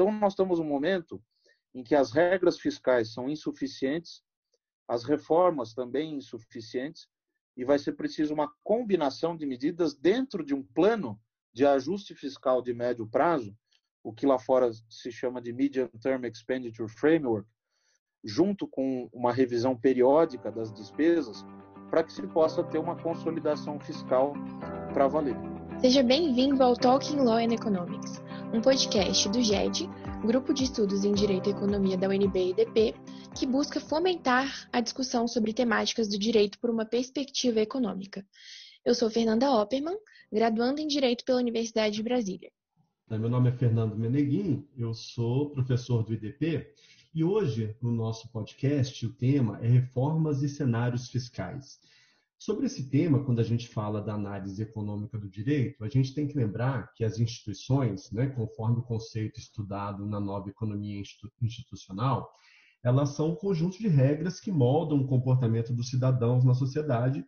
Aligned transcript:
Então, 0.00 0.10
nós 0.12 0.32
estamos 0.32 0.58
num 0.58 0.64
momento 0.64 1.22
em 1.74 1.84
que 1.84 1.94
as 1.94 2.10
regras 2.10 2.58
fiscais 2.58 3.12
são 3.12 3.28
insuficientes, 3.28 4.22
as 4.88 5.04
reformas 5.04 5.74
também 5.74 6.14
insuficientes, 6.14 7.06
e 7.54 7.66
vai 7.66 7.78
ser 7.78 7.92
preciso 7.92 8.32
uma 8.32 8.50
combinação 8.64 9.36
de 9.36 9.44
medidas 9.44 9.94
dentro 9.94 10.42
de 10.42 10.54
um 10.54 10.62
plano 10.62 11.20
de 11.52 11.66
ajuste 11.66 12.14
fiscal 12.14 12.62
de 12.62 12.72
médio 12.72 13.06
prazo, 13.06 13.54
o 14.02 14.10
que 14.10 14.24
lá 14.24 14.38
fora 14.38 14.70
se 14.88 15.12
chama 15.12 15.38
de 15.38 15.52
Medium 15.52 15.88
Term 16.00 16.24
Expenditure 16.24 16.90
Framework, 16.90 17.46
junto 18.24 18.66
com 18.66 19.06
uma 19.12 19.34
revisão 19.34 19.76
periódica 19.76 20.50
das 20.50 20.72
despesas, 20.72 21.44
para 21.90 22.02
que 22.02 22.12
se 22.14 22.26
possa 22.26 22.64
ter 22.64 22.78
uma 22.78 22.96
consolidação 22.96 23.78
fiscal 23.78 24.32
para 24.94 25.06
valer. 25.06 25.49
Seja 25.80 26.02
bem-vindo 26.02 26.62
ao 26.62 26.76
Talking 26.76 27.16
Law 27.16 27.38
and 27.38 27.54
Economics, 27.54 28.20
um 28.52 28.60
podcast 28.60 29.26
do 29.30 29.40
GED, 29.40 29.88
Grupo 30.26 30.52
de 30.52 30.64
Estudos 30.64 31.06
em 31.06 31.12
Direito 31.12 31.48
e 31.48 31.52
Economia 31.52 31.96
da 31.96 32.06
UNB 32.06 32.50
e 32.50 32.52
DP, 32.52 32.94
que 33.34 33.46
busca 33.46 33.80
fomentar 33.80 34.68
a 34.70 34.82
discussão 34.82 35.26
sobre 35.26 35.54
temáticas 35.54 36.06
do 36.06 36.18
direito 36.18 36.58
por 36.58 36.68
uma 36.68 36.84
perspectiva 36.84 37.60
econômica. 37.60 38.26
Eu 38.84 38.94
sou 38.94 39.08
Fernanda 39.08 39.50
Opperman, 39.50 39.96
graduanda 40.30 40.82
em 40.82 40.86
Direito 40.86 41.24
pela 41.24 41.38
Universidade 41.38 41.96
de 41.96 42.02
Brasília. 42.02 42.50
Meu 43.08 43.30
nome 43.30 43.48
é 43.48 43.52
Fernando 43.52 43.96
Meneguin, 43.96 44.68
eu 44.76 44.92
sou 44.92 45.48
professor 45.48 46.04
do 46.04 46.12
IDP 46.12 46.74
e 47.14 47.24
hoje, 47.24 47.74
no 47.80 47.90
nosso 47.90 48.30
podcast, 48.30 49.06
o 49.06 49.14
tema 49.14 49.58
é 49.62 49.66
reformas 49.66 50.42
e 50.42 50.48
cenários 50.48 51.08
fiscais. 51.08 51.80
Sobre 52.42 52.64
esse 52.64 52.88
tema, 52.88 53.22
quando 53.22 53.38
a 53.40 53.44
gente 53.44 53.68
fala 53.68 54.00
da 54.00 54.14
análise 54.14 54.62
econômica 54.62 55.18
do 55.18 55.28
direito, 55.28 55.84
a 55.84 55.88
gente 55.90 56.14
tem 56.14 56.26
que 56.26 56.34
lembrar 56.34 56.90
que 56.94 57.04
as 57.04 57.18
instituições, 57.18 58.10
né, 58.10 58.28
conforme 58.28 58.78
o 58.78 58.82
conceito 58.82 59.38
estudado 59.38 60.06
na 60.06 60.18
nova 60.18 60.48
economia 60.48 61.02
institucional, 61.42 62.32
elas 62.82 63.10
são 63.10 63.32
um 63.32 63.36
conjunto 63.36 63.76
de 63.76 63.88
regras 63.88 64.40
que 64.40 64.50
moldam 64.50 65.02
o 65.02 65.06
comportamento 65.06 65.74
dos 65.74 65.90
cidadãos 65.90 66.42
na 66.42 66.54
sociedade 66.54 67.22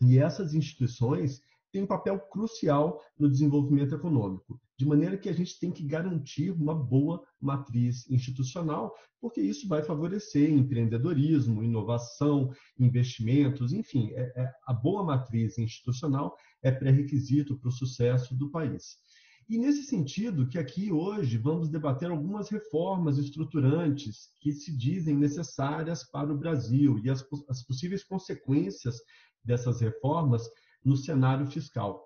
e 0.00 0.16
essas 0.16 0.54
instituições 0.54 1.42
têm 1.72 1.82
um 1.82 1.86
papel 1.88 2.20
crucial 2.20 3.02
no 3.18 3.28
desenvolvimento 3.28 3.96
econômico 3.96 4.60
de 4.78 4.84
maneira 4.84 5.16
que 5.16 5.28
a 5.28 5.32
gente 5.32 5.58
tem 5.58 5.72
que 5.72 5.82
garantir 5.82 6.50
uma 6.50 6.74
boa 6.74 7.24
matriz 7.40 8.08
institucional, 8.10 8.94
porque 9.20 9.40
isso 9.40 9.66
vai 9.66 9.82
favorecer 9.82 10.50
empreendedorismo, 10.50 11.62
inovação, 11.62 12.52
investimentos, 12.78 13.72
enfim, 13.72 14.10
é, 14.12 14.32
é, 14.36 14.52
a 14.66 14.72
boa 14.72 15.02
matriz 15.02 15.56
institucional 15.58 16.36
é 16.62 16.70
pré-requisito 16.70 17.58
para 17.58 17.68
o 17.68 17.72
sucesso 17.72 18.36
do 18.36 18.50
país. 18.50 18.98
E 19.48 19.58
nesse 19.58 19.84
sentido 19.84 20.48
que 20.48 20.58
aqui 20.58 20.90
hoje 20.90 21.38
vamos 21.38 21.68
debater 21.68 22.10
algumas 22.10 22.48
reformas 22.48 23.16
estruturantes 23.16 24.30
que 24.40 24.52
se 24.52 24.76
dizem 24.76 25.16
necessárias 25.16 26.02
para 26.10 26.32
o 26.32 26.36
Brasil 26.36 26.98
e 27.04 27.08
as, 27.08 27.24
as 27.48 27.64
possíveis 27.64 28.02
consequências 28.02 28.96
dessas 29.44 29.80
reformas 29.80 30.42
no 30.84 30.96
cenário 30.96 31.46
fiscal. 31.46 32.05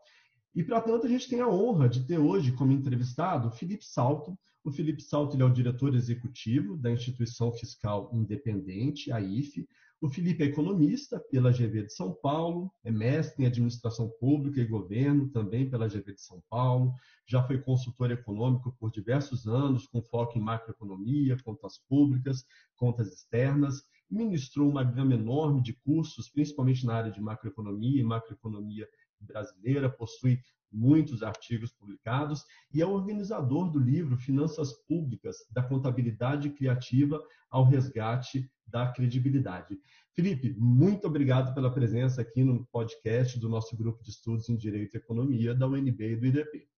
E, 0.54 0.64
para 0.64 0.80
tanto, 0.80 1.06
a 1.06 1.08
gente 1.08 1.28
tem 1.28 1.40
a 1.40 1.48
honra 1.48 1.88
de 1.88 2.04
ter 2.04 2.18
hoje 2.18 2.52
como 2.52 2.72
entrevistado 2.72 3.48
o 3.48 3.52
Felipe 3.52 3.84
Salto. 3.84 4.36
O 4.64 4.70
Felipe 4.70 5.00
Salto 5.00 5.36
ele 5.36 5.42
é 5.42 5.46
o 5.46 5.52
diretor 5.52 5.94
executivo 5.94 6.76
da 6.76 6.90
Instituição 6.90 7.52
Fiscal 7.52 8.10
Independente, 8.12 9.12
a 9.12 9.20
IFE. 9.20 9.68
O 10.00 10.08
Felipe 10.08 10.42
é 10.42 10.46
economista 10.46 11.20
pela 11.30 11.52
GV 11.52 11.84
de 11.84 11.92
São 11.92 12.12
Paulo, 12.12 12.72
é 12.82 12.90
mestre 12.90 13.44
em 13.44 13.46
Administração 13.46 14.10
Pública 14.18 14.60
e 14.60 14.66
Governo, 14.66 15.28
também 15.28 15.68
pela 15.68 15.86
GV 15.86 16.14
de 16.14 16.22
São 16.22 16.42
Paulo. 16.50 16.94
Já 17.26 17.42
foi 17.42 17.58
consultor 17.58 18.10
econômico 18.10 18.74
por 18.78 18.90
diversos 18.90 19.46
anos, 19.46 19.86
com 19.86 20.02
foco 20.02 20.36
em 20.36 20.42
macroeconomia, 20.42 21.36
contas 21.44 21.78
públicas, 21.88 22.44
contas 22.76 23.12
externas. 23.12 23.84
Ministrou 24.10 24.68
uma 24.68 24.82
gama 24.82 25.14
enorme 25.14 25.62
de 25.62 25.74
cursos, 25.74 26.28
principalmente 26.28 26.84
na 26.84 26.94
área 26.94 27.12
de 27.12 27.20
macroeconomia 27.20 28.00
e 28.00 28.04
macroeconomia 28.04 28.88
brasileira, 29.20 29.88
possui 29.88 30.40
muitos 30.72 31.22
artigos 31.22 31.72
publicados 31.72 32.44
e 32.72 32.80
é 32.80 32.86
organizador 32.86 33.70
do 33.70 33.78
livro 33.78 34.16
Finanças 34.16 34.72
Públicas, 34.86 35.38
da 35.50 35.62
contabilidade 35.62 36.50
criativa 36.50 37.20
ao 37.50 37.64
resgate 37.64 38.50
da 38.66 38.92
credibilidade. 38.92 39.78
Felipe, 40.12 40.54
muito 40.56 41.06
obrigado 41.06 41.54
pela 41.54 41.72
presença 41.72 42.20
aqui 42.22 42.44
no 42.44 42.64
podcast 42.66 43.38
do 43.38 43.48
nosso 43.48 43.76
grupo 43.76 44.02
de 44.02 44.10
estudos 44.10 44.48
em 44.48 44.56
Direito 44.56 44.94
e 44.94 44.98
Economia 44.98 45.54
da 45.54 45.66
UNB 45.66 46.12
e 46.12 46.16
do 46.16 46.26
IDP. 46.26 46.68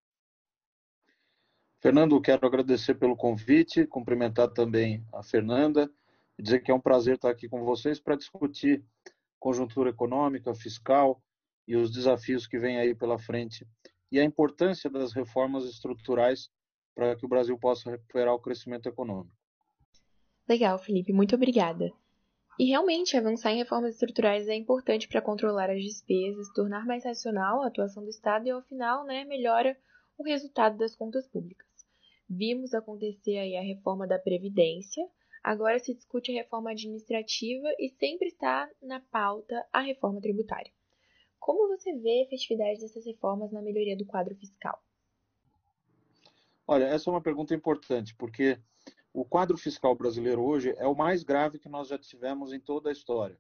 Fernando, 1.80 2.20
quero 2.20 2.46
agradecer 2.46 2.94
pelo 2.94 3.16
convite, 3.16 3.86
cumprimentar 3.86 4.48
também 4.48 5.04
a 5.12 5.22
Fernanda 5.22 5.90
e 6.38 6.42
dizer 6.42 6.60
que 6.60 6.70
é 6.70 6.74
um 6.74 6.80
prazer 6.80 7.16
estar 7.16 7.28
aqui 7.28 7.48
com 7.48 7.64
vocês 7.64 7.98
para 7.98 8.16
discutir 8.16 8.84
conjuntura 9.38 9.90
econômica, 9.90 10.54
fiscal, 10.54 11.20
e 11.72 11.76
os 11.76 11.90
desafios 11.90 12.46
que 12.46 12.58
vêm 12.58 12.76
aí 12.76 12.94
pela 12.94 13.18
frente 13.18 13.66
e 14.10 14.20
a 14.20 14.24
importância 14.24 14.90
das 14.90 15.14
reformas 15.14 15.64
estruturais 15.64 16.50
para 16.94 17.16
que 17.16 17.24
o 17.24 17.28
Brasil 17.28 17.58
possa 17.58 17.90
recuperar 17.90 18.34
o 18.34 18.38
crescimento 18.38 18.90
econômico. 18.90 19.34
Legal, 20.46 20.78
Felipe, 20.78 21.14
muito 21.14 21.34
obrigada. 21.34 21.90
E 22.58 22.66
realmente, 22.66 23.16
avançar 23.16 23.52
em 23.52 23.56
reformas 23.56 23.94
estruturais 23.94 24.46
é 24.48 24.54
importante 24.54 25.08
para 25.08 25.22
controlar 25.22 25.70
as 25.70 25.80
despesas, 25.82 26.52
tornar 26.52 26.84
mais 26.84 27.06
racional 27.06 27.62
a 27.62 27.68
atuação 27.68 28.04
do 28.04 28.10
Estado 28.10 28.46
e, 28.46 28.50
ao 28.50 28.60
final, 28.60 29.06
né, 29.06 29.24
melhora 29.24 29.74
o 30.18 30.24
resultado 30.24 30.76
das 30.76 30.94
contas 30.94 31.26
públicas. 31.26 31.66
Vimos 32.28 32.74
acontecer 32.74 33.38
aí 33.38 33.56
a 33.56 33.62
reforma 33.62 34.06
da 34.06 34.18
Previdência, 34.18 35.02
agora 35.42 35.78
se 35.78 35.94
discute 35.94 36.32
a 36.32 36.42
reforma 36.42 36.72
administrativa 36.72 37.68
e 37.78 37.88
sempre 37.98 38.28
está 38.28 38.68
na 38.82 39.00
pauta 39.00 39.66
a 39.72 39.80
reforma 39.80 40.20
tributária. 40.20 40.70
Como 41.42 41.66
você 41.76 41.92
vê 41.92 42.20
a 42.20 42.22
efetividade 42.22 42.78
dessas 42.78 43.04
reformas 43.04 43.50
na 43.50 43.60
melhoria 43.60 43.96
do 43.96 44.06
quadro 44.06 44.32
fiscal? 44.36 44.80
Olha, 46.64 46.84
essa 46.84 47.10
é 47.10 47.12
uma 47.12 47.20
pergunta 47.20 47.52
importante, 47.52 48.14
porque 48.14 48.60
o 49.12 49.24
quadro 49.24 49.58
fiscal 49.58 49.92
brasileiro 49.96 50.40
hoje 50.40 50.72
é 50.78 50.86
o 50.86 50.94
mais 50.94 51.24
grave 51.24 51.58
que 51.58 51.68
nós 51.68 51.88
já 51.88 51.98
tivemos 51.98 52.52
em 52.52 52.60
toda 52.60 52.90
a 52.90 52.92
história. 52.92 53.36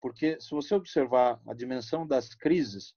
Porque 0.00 0.40
se 0.40 0.52
você 0.52 0.72
observar 0.72 1.42
a 1.44 1.52
dimensão 1.52 2.06
das 2.06 2.32
crises 2.32 2.94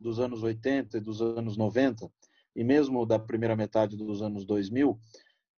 dos 0.00 0.18
anos 0.18 0.42
80 0.42 0.96
e 0.96 1.00
dos 1.00 1.20
anos 1.20 1.58
90, 1.58 2.10
e 2.56 2.64
mesmo 2.64 3.04
da 3.04 3.18
primeira 3.18 3.54
metade 3.54 3.94
dos 3.94 4.22
anos 4.22 4.46
2000, 4.46 4.98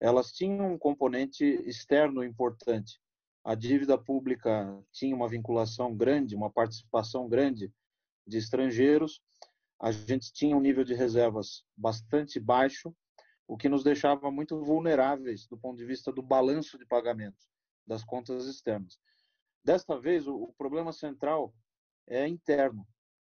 elas 0.00 0.32
tinham 0.32 0.72
um 0.72 0.78
componente 0.78 1.44
externo 1.68 2.24
importante. 2.24 3.00
A 3.44 3.54
dívida 3.54 3.96
pública 3.96 4.76
tinha 4.90 5.14
uma 5.14 5.28
vinculação 5.28 5.94
grande, 5.94 6.34
uma 6.34 6.50
participação 6.50 7.28
grande 7.28 7.72
de 8.26 8.38
estrangeiros, 8.38 9.20
a 9.80 9.90
gente 9.92 10.32
tinha 10.32 10.56
um 10.56 10.60
nível 10.60 10.84
de 10.84 10.94
reservas 10.94 11.64
bastante 11.76 12.40
baixo, 12.40 12.94
o 13.46 13.56
que 13.56 13.68
nos 13.68 13.84
deixava 13.84 14.30
muito 14.30 14.58
vulneráveis 14.64 15.46
do 15.46 15.58
ponto 15.58 15.76
de 15.76 15.84
vista 15.84 16.10
do 16.10 16.22
balanço 16.22 16.78
de 16.78 16.86
pagamentos 16.86 17.46
das 17.86 18.02
contas 18.02 18.46
externas. 18.46 18.98
Desta 19.62 19.98
vez, 19.98 20.26
o 20.26 20.54
problema 20.56 20.92
central 20.92 21.54
é 22.06 22.26
interno, 22.26 22.86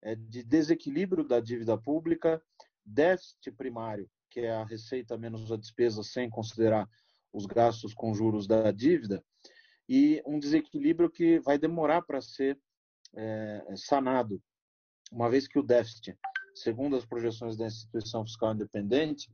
é 0.02 0.14
de 0.14 0.42
desequilíbrio 0.42 1.24
da 1.26 1.40
dívida 1.40 1.78
pública, 1.78 2.42
déficit 2.84 3.52
primário, 3.52 4.10
que 4.30 4.40
é 4.40 4.50
a 4.50 4.64
receita 4.64 5.16
menos 5.16 5.50
a 5.50 5.56
despesa 5.56 6.02
sem 6.02 6.28
considerar 6.28 6.88
os 7.32 7.46
gastos 7.46 7.94
com 7.94 8.14
juros 8.14 8.46
da 8.46 8.70
dívida, 8.70 9.24
e 9.88 10.22
um 10.26 10.38
desequilíbrio 10.38 11.10
que 11.10 11.38
vai 11.40 11.58
demorar 11.58 12.02
para 12.02 12.20
ser 12.20 12.58
é, 13.14 13.74
sanado 13.76 14.42
uma 15.10 15.30
vez 15.30 15.46
que 15.46 15.58
o 15.58 15.62
déficit, 15.62 16.18
segundo 16.54 16.96
as 16.96 17.04
projeções 17.04 17.56
da 17.56 17.66
instituição 17.66 18.24
fiscal 18.24 18.54
independente, 18.54 19.30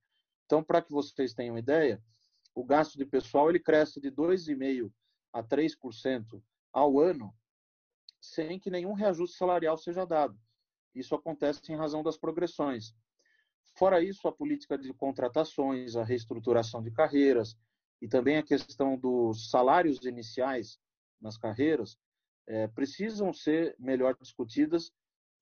Então, 0.45 0.63
para 0.63 0.83
que 0.83 0.93
vocês 0.93 1.35
tenham 1.35 1.59
ideia, 1.59 2.03
o 2.55 2.65
gasto 2.65 2.97
de 2.97 3.05
pessoal 3.05 3.51
ele 3.51 3.61
cresce 3.61 4.01
de 4.01 4.11
2,5% 4.11 4.93
a 5.33 5.43
3% 5.43 6.43
ao 6.73 6.99
ano, 6.99 7.35
sem 8.21 8.59
que 8.59 8.71
nenhum 8.71 8.93
reajuste 8.93 9.37
salarial 9.37 9.77
seja 9.77 10.05
dado. 10.05 10.39
Isso 10.97 11.15
acontece 11.15 11.61
em 11.71 11.77
razão 11.77 12.03
das 12.03 12.17
progressões. 12.17 12.95
Fora 13.77 14.03
isso, 14.03 14.27
a 14.27 14.33
política 14.33 14.79
de 14.79 14.93
contratações, 14.95 15.95
a 15.95 16.03
reestruturação 16.03 16.83
de 16.83 16.91
carreiras 16.91 17.55
e 18.01 18.09
também 18.09 18.39
a 18.39 18.43
questão 18.43 18.97
dos 18.97 19.51
salários 19.51 20.05
iniciais 20.07 20.81
nas 21.21 21.37
carreiras 21.37 21.99
é, 22.47 22.67
precisam 22.69 23.31
ser 23.31 23.77
melhor 23.79 24.17
discutidas 24.19 24.91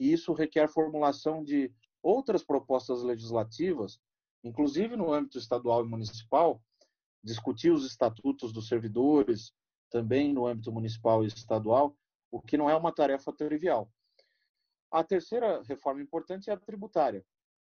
e 0.00 0.12
isso 0.12 0.32
requer 0.32 0.68
formulação 0.68 1.44
de 1.44 1.72
outras 2.02 2.42
propostas 2.42 3.02
legislativas, 3.04 4.00
inclusive 4.42 4.96
no 4.96 5.12
âmbito 5.12 5.38
estadual 5.38 5.84
e 5.84 5.88
municipal, 5.88 6.60
discutir 7.22 7.70
os 7.70 7.86
estatutos 7.86 8.52
dos 8.52 8.66
servidores, 8.66 9.52
também 9.88 10.32
no 10.32 10.46
âmbito 10.46 10.72
municipal 10.72 11.22
e 11.22 11.28
estadual, 11.28 11.96
o 12.28 12.42
que 12.42 12.56
não 12.56 12.68
é 12.68 12.74
uma 12.74 12.92
tarefa 12.92 13.32
trivial. 13.32 13.88
A 14.94 15.02
terceira 15.02 15.60
reforma 15.64 16.00
importante 16.00 16.48
é 16.48 16.52
a 16.52 16.56
tributária, 16.56 17.26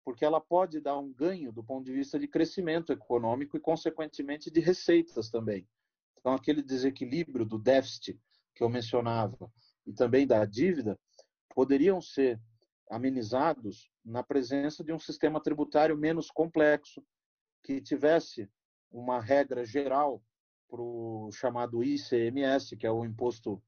porque 0.04 0.26
ela 0.26 0.42
pode 0.42 0.82
dar 0.82 0.98
um 0.98 1.14
ganho 1.14 1.52
do 1.52 1.64
ponto 1.64 1.86
de 1.86 1.94
vista 1.94 2.18
de 2.18 2.28
crescimento 2.28 2.92
econômico 2.92 3.56
e, 3.56 3.60
consequentemente, 3.60 4.50
de 4.50 4.60
receitas 4.60 5.30
também. 5.30 5.68
Então, 6.18 6.34
aquele 6.34 6.64
desequilíbrio 6.64 7.46
do 7.46 7.60
déficit 7.60 8.20
que 8.56 8.64
eu 8.64 8.70
mencionava 8.70 9.54
e 9.86 9.94
também 9.94 10.26
da 10.26 10.44
dívida 10.46 11.00
poderiam 11.54 12.02
ser 12.02 12.42
amenizados 12.90 13.92
na 14.04 14.24
presença 14.24 14.84
de 14.84 14.92
um 14.92 14.98
sistema 14.98 15.40
tributário 15.40 15.96
menos 15.96 16.32
complexo, 16.32 17.06
que 17.62 17.80
tivesse 17.80 18.50
uma 18.90 19.22
regra 19.22 19.64
geral 19.64 20.24
para 20.68 20.82
o 20.82 21.30
chamado 21.32 21.84
ICMS, 21.84 22.76
que 22.76 22.88
é 22.88 22.92
o 22.92 23.06
imposto 23.06 23.62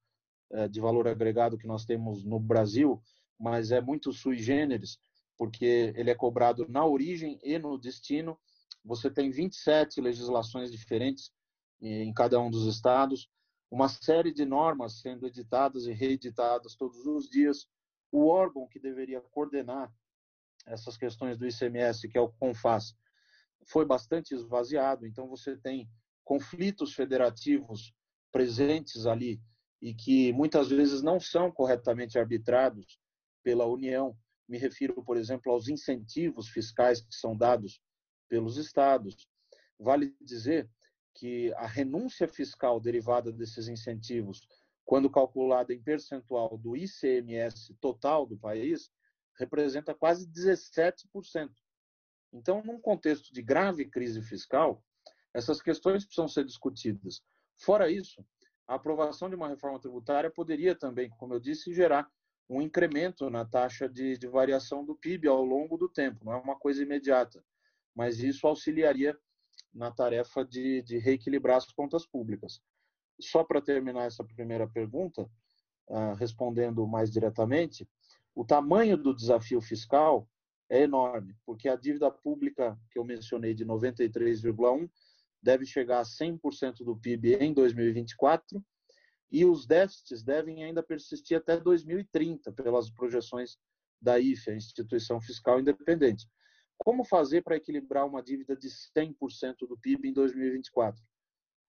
é, 0.52 0.68
de 0.68 0.82
valor 0.82 1.08
agregado 1.08 1.56
que 1.56 1.68
nós 1.68 1.86
temos 1.86 2.26
no 2.26 2.40
Brasil, 2.40 3.00
mas 3.44 3.74
é 3.74 3.82
muito 3.82 4.14
sui 4.14 4.38
generis, 4.38 4.98
porque 5.38 5.94
ele 5.98 6.10
é 6.10 6.16
cobrado 6.16 6.66
na 6.70 6.86
origem 6.86 7.38
e 7.44 7.60
no 7.60 7.78
destino. 7.78 8.40
Você 8.86 9.12
tem 9.12 9.30
27 9.32 10.00
legislações 10.00 10.72
diferentes 10.72 11.30
em 11.82 12.14
cada 12.14 12.40
um 12.40 12.50
dos 12.50 12.66
estados, 12.74 13.30
uma 13.70 13.90
série 13.90 14.34
de 14.34 14.46
normas 14.46 15.02
sendo 15.02 15.28
editadas 15.28 15.88
e 15.88 15.92
reeditadas 15.92 16.74
todos 16.76 17.06
os 17.06 17.30
dias. 17.30 17.68
O 18.10 18.28
órgão 18.28 18.66
que 18.66 18.80
deveria 18.80 19.20
coordenar 19.20 19.94
essas 20.66 20.96
questões 20.96 21.38
do 21.38 21.46
ICMS, 21.46 22.08
que 22.08 22.18
é 22.18 22.22
o 22.22 22.32
CONFAS, 22.32 22.96
foi 23.68 23.86
bastante 23.86 24.34
esvaziado, 24.34 25.06
então 25.06 25.28
você 25.28 25.58
tem 25.58 25.90
conflitos 26.24 26.94
federativos 26.94 27.94
presentes 28.32 29.06
ali 29.06 29.42
e 29.82 29.94
que 29.94 30.32
muitas 30.32 30.70
vezes 30.70 31.02
não 31.02 31.20
são 31.20 31.52
corretamente 31.52 32.18
arbitrados 32.18 33.03
pela 33.44 33.66
União. 33.66 34.18
Me 34.48 34.58
refiro, 34.58 35.04
por 35.04 35.18
exemplo, 35.18 35.52
aos 35.52 35.68
incentivos 35.68 36.50
fiscais 36.50 37.02
que 37.02 37.14
são 37.14 37.36
dados 37.36 37.82
pelos 38.30 38.58
estados. 38.58 39.28
Vale 39.80 40.16
dizer 40.22 40.70
que 41.16 41.54
a 41.54 41.68
renúncia 41.68 42.28
fiscal 42.28 42.80
derivada 42.80 43.32
desses 43.32 43.68
incentivos, 43.68 44.48
quando 44.84 45.10
calculada 45.10 45.74
em 45.74 45.82
percentual 45.82 46.58
do 46.58 46.76
ICMS 46.76 47.76
total 47.80 48.26
do 48.26 48.38
país, 48.38 48.90
representa 49.38 49.94
quase 49.94 50.28
17%. 50.28 51.52
Então, 52.32 52.64
num 52.64 52.80
contexto 52.80 53.32
de 53.32 53.42
grave 53.42 53.86
crise 53.86 54.22
fiscal, 54.22 54.84
essas 55.34 55.62
questões 55.62 56.04
precisam 56.04 56.28
ser 56.28 56.46
discutidas. 56.46 57.22
Fora 57.58 57.90
isso, 57.92 58.26
a 58.68 58.76
aprovação 58.76 59.30
de 59.30 59.36
uma 59.36 59.48
reforma 59.48 59.80
tributária 59.80 60.32
poderia 60.32 60.76
também, 60.76 61.10
como 61.12 61.34
eu 61.34 61.40
disse, 61.40 61.74
gerar 61.74 62.10
um 62.50 62.62
incremento 62.62 63.30
na 63.30 63.46
taxa 63.46 63.88
de, 63.88 64.18
de 64.18 64.28
variação 64.28 64.86
do 64.86 64.96
PIB 64.96 65.28
ao 65.28 65.44
longo 65.44 65.78
do 65.78 65.90
tempo. 65.90 66.26
Não 66.26 66.34
é 66.34 66.38
uma 66.38 66.58
coisa 66.58 66.84
imediata, 66.84 67.44
mas 67.96 68.20
isso 68.20 68.48
auxiliaria 68.48 69.18
na 69.74 69.92
tarefa 69.92 70.46
de, 70.46 70.82
de 70.84 70.98
reequilibrar 70.98 71.58
as 71.58 71.72
contas 71.72 72.06
públicas. 72.06 72.62
Só 73.20 73.44
para 73.44 73.62
terminar 73.62 74.06
essa 74.06 74.24
primeira 74.24 74.68
pergunta, 74.68 75.30
uh, 75.88 76.14
respondendo 76.18 76.86
mais 76.86 77.12
diretamente, 77.12 77.88
o 78.36 78.46
tamanho 78.46 78.98
do 78.98 79.16
desafio 79.16 79.62
fiscal 79.62 80.28
é 80.70 80.82
enorme, 80.82 81.36
porque 81.46 81.70
a 81.70 81.76
dívida 81.76 82.10
pública 82.10 82.78
que 82.92 82.98
eu 82.98 83.04
mencionei 83.04 83.54
de 83.54 83.66
93,1 83.66 84.90
deve 85.42 85.66
chegar 85.66 86.00
a 86.00 86.04
100% 86.04 86.84
do 86.84 86.96
PIB 86.96 87.36
em 87.36 87.54
2024 87.54 88.64
e 89.32 89.46
os 89.46 89.66
déficits 89.66 90.24
devem 90.24 90.64
ainda 90.64 90.84
persistir 90.84 91.38
até 91.38 91.60
2030 91.60 92.52
pelas 92.52 92.90
projeções 92.90 93.58
da 94.02 94.20
IFE, 94.20 94.52
a 94.52 94.56
Instituição 94.56 95.22
Fiscal 95.22 95.60
Independente. 95.60 96.28
Como 96.78 97.04
fazer 97.04 97.42
para 97.42 97.56
equilibrar 97.56 98.06
uma 98.06 98.22
dívida 98.22 98.56
de 98.56 98.68
100% 98.68 99.68
do 99.68 99.78
PIB 99.78 100.10
em 100.10 100.14
2024? 100.14 101.02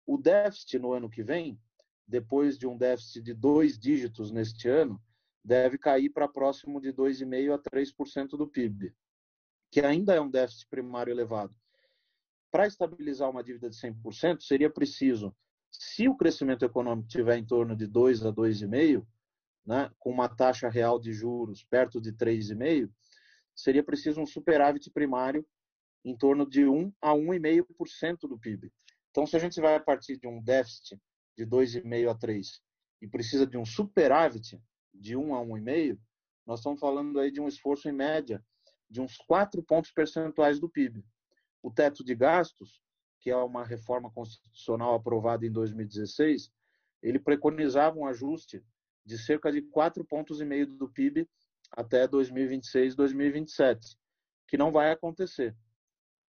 O 0.06 0.18
déficit 0.18 0.78
no 0.78 0.92
ano 0.92 1.08
que 1.08 1.22
vem, 1.22 1.58
depois 2.06 2.58
de 2.58 2.66
um 2.66 2.76
déficit 2.76 3.22
de 3.22 3.32
dois 3.32 3.78
dígitos 3.78 4.30
neste 4.30 4.68
ano, 4.68 5.00
deve 5.44 5.78
cair 5.78 6.10
para 6.10 6.28
próximo 6.28 6.80
de 6.80 6.92
2,5% 6.92 7.54
a 7.54 7.58
3% 7.58 8.30
do 8.30 8.48
PIB, 8.48 8.94
que 9.70 9.80
ainda 9.80 10.14
é 10.14 10.20
um 10.20 10.30
déficit 10.30 10.66
primário 10.68 11.12
elevado. 11.12 11.54
Para 12.50 12.66
estabilizar 12.66 13.30
uma 13.30 13.42
dívida 13.42 13.68
de 13.68 13.76
100%, 13.76 14.40
seria 14.40 14.70
preciso, 14.70 15.34
se 15.78 16.08
o 16.08 16.16
crescimento 16.16 16.64
econômico 16.64 17.08
estiver 17.08 17.36
em 17.36 17.44
torno 17.44 17.74
de 17.76 17.86
2 17.86 18.24
a 18.24 18.32
2,5%, 18.32 19.04
né, 19.66 19.90
com 19.98 20.10
uma 20.10 20.28
taxa 20.28 20.68
real 20.68 21.00
de 21.00 21.12
juros 21.12 21.64
perto 21.64 22.00
de 22.00 22.12
3,5%, 22.12 22.90
seria 23.54 23.82
preciso 23.82 24.20
um 24.20 24.26
superávit 24.26 24.90
primário 24.90 25.46
em 26.04 26.16
torno 26.16 26.48
de 26.48 26.66
1 26.66 26.92
a 27.00 27.12
1,5% 27.12 28.28
do 28.28 28.38
PIB. 28.38 28.72
Então, 29.10 29.26
se 29.26 29.36
a 29.36 29.38
gente 29.38 29.60
vai 29.60 29.74
a 29.74 29.80
partir 29.80 30.18
de 30.18 30.26
um 30.26 30.42
déficit 30.42 31.00
de 31.36 31.46
2,5 31.46 32.10
a 32.10 32.14
3 32.14 32.60
e 33.00 33.08
precisa 33.08 33.46
de 33.46 33.56
um 33.56 33.64
superávit 33.64 34.60
de 34.92 35.16
1 35.16 35.34
a 35.34 35.40
1,5, 35.40 35.98
nós 36.46 36.60
estamos 36.60 36.78
falando 36.78 37.18
aí 37.18 37.30
de 37.30 37.40
um 37.40 37.48
esforço 37.48 37.88
em 37.88 37.92
média 37.92 38.44
de 38.90 39.00
uns 39.00 39.16
4 39.16 39.62
pontos 39.62 39.90
percentuais 39.90 40.60
do 40.60 40.68
PIB. 40.68 41.04
O 41.62 41.70
teto 41.70 42.04
de 42.04 42.14
gastos, 42.14 42.82
que 43.24 43.30
é 43.30 43.36
uma 43.36 43.64
reforma 43.64 44.10
constitucional 44.10 44.94
aprovada 44.94 45.46
em 45.46 45.50
2016, 45.50 46.52
ele 47.02 47.18
preconizava 47.18 47.98
um 47.98 48.06
ajuste 48.06 48.62
de 49.02 49.16
cerca 49.16 49.50
de 49.50 49.62
4 49.62 50.04
pontos 50.04 50.42
e 50.42 50.44
meio 50.44 50.66
do 50.66 50.90
PIB 50.90 51.26
até 51.72 52.06
2026, 52.06 52.94
2027, 52.94 53.96
que 54.46 54.58
não 54.58 54.70
vai 54.70 54.92
acontecer, 54.92 55.56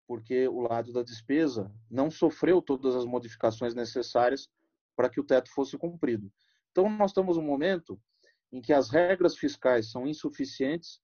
porque 0.05 0.49
o 0.49 0.59
lado 0.59 0.91
da 0.91 1.01
despesa 1.01 1.73
não 1.89 2.11
sofreu 2.11 2.61
todas 2.61 2.93
as 2.93 3.05
modificações 3.05 3.73
necessárias 3.73 4.49
para 4.93 5.09
que 5.09 5.21
o 5.21 5.23
teto 5.23 5.49
fosse 5.49 5.77
cumprido. 5.77 6.29
Então, 6.71 6.89
nós 6.89 7.11
estamos 7.11 7.37
num 7.37 7.43
momento 7.43 7.97
em 8.51 8.61
que 8.61 8.73
as 8.73 8.89
regras 8.89 9.37
fiscais 9.37 9.89
são 9.89 10.05
insuficientes, 10.05 11.01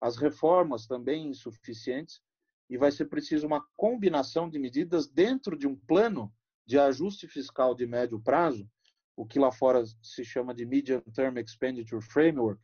as 0.00 0.16
reformas 0.16 0.86
também 0.86 1.26
insuficientes, 1.26 2.22
e 2.68 2.76
vai 2.76 2.90
ser 2.90 3.06
preciso 3.06 3.46
uma 3.46 3.64
combinação 3.76 4.48
de 4.48 4.58
medidas 4.58 5.06
dentro 5.06 5.56
de 5.56 5.66
um 5.66 5.76
plano 5.76 6.32
de 6.66 6.78
ajuste 6.78 7.28
fiscal 7.28 7.74
de 7.74 7.86
médio 7.86 8.20
prazo, 8.20 8.68
o 9.16 9.24
que 9.24 9.38
lá 9.38 9.52
fora 9.52 9.84
se 10.02 10.24
chama 10.24 10.54
de 10.54 10.66
Medium 10.66 11.00
Term 11.14 11.38
Expenditure 11.38 12.04
Framework, 12.04 12.60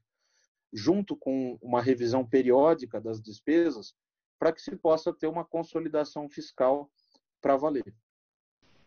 junto 0.72 1.16
com 1.16 1.58
uma 1.62 1.80
revisão 1.80 2.26
periódica 2.26 3.00
das 3.00 3.20
despesas, 3.20 3.94
para 4.38 4.52
que 4.52 4.60
se 4.60 4.76
possa 4.76 5.12
ter 5.12 5.28
uma 5.28 5.44
consolidação 5.44 6.28
fiscal 6.28 6.90
para 7.40 7.56
valer. 7.56 7.94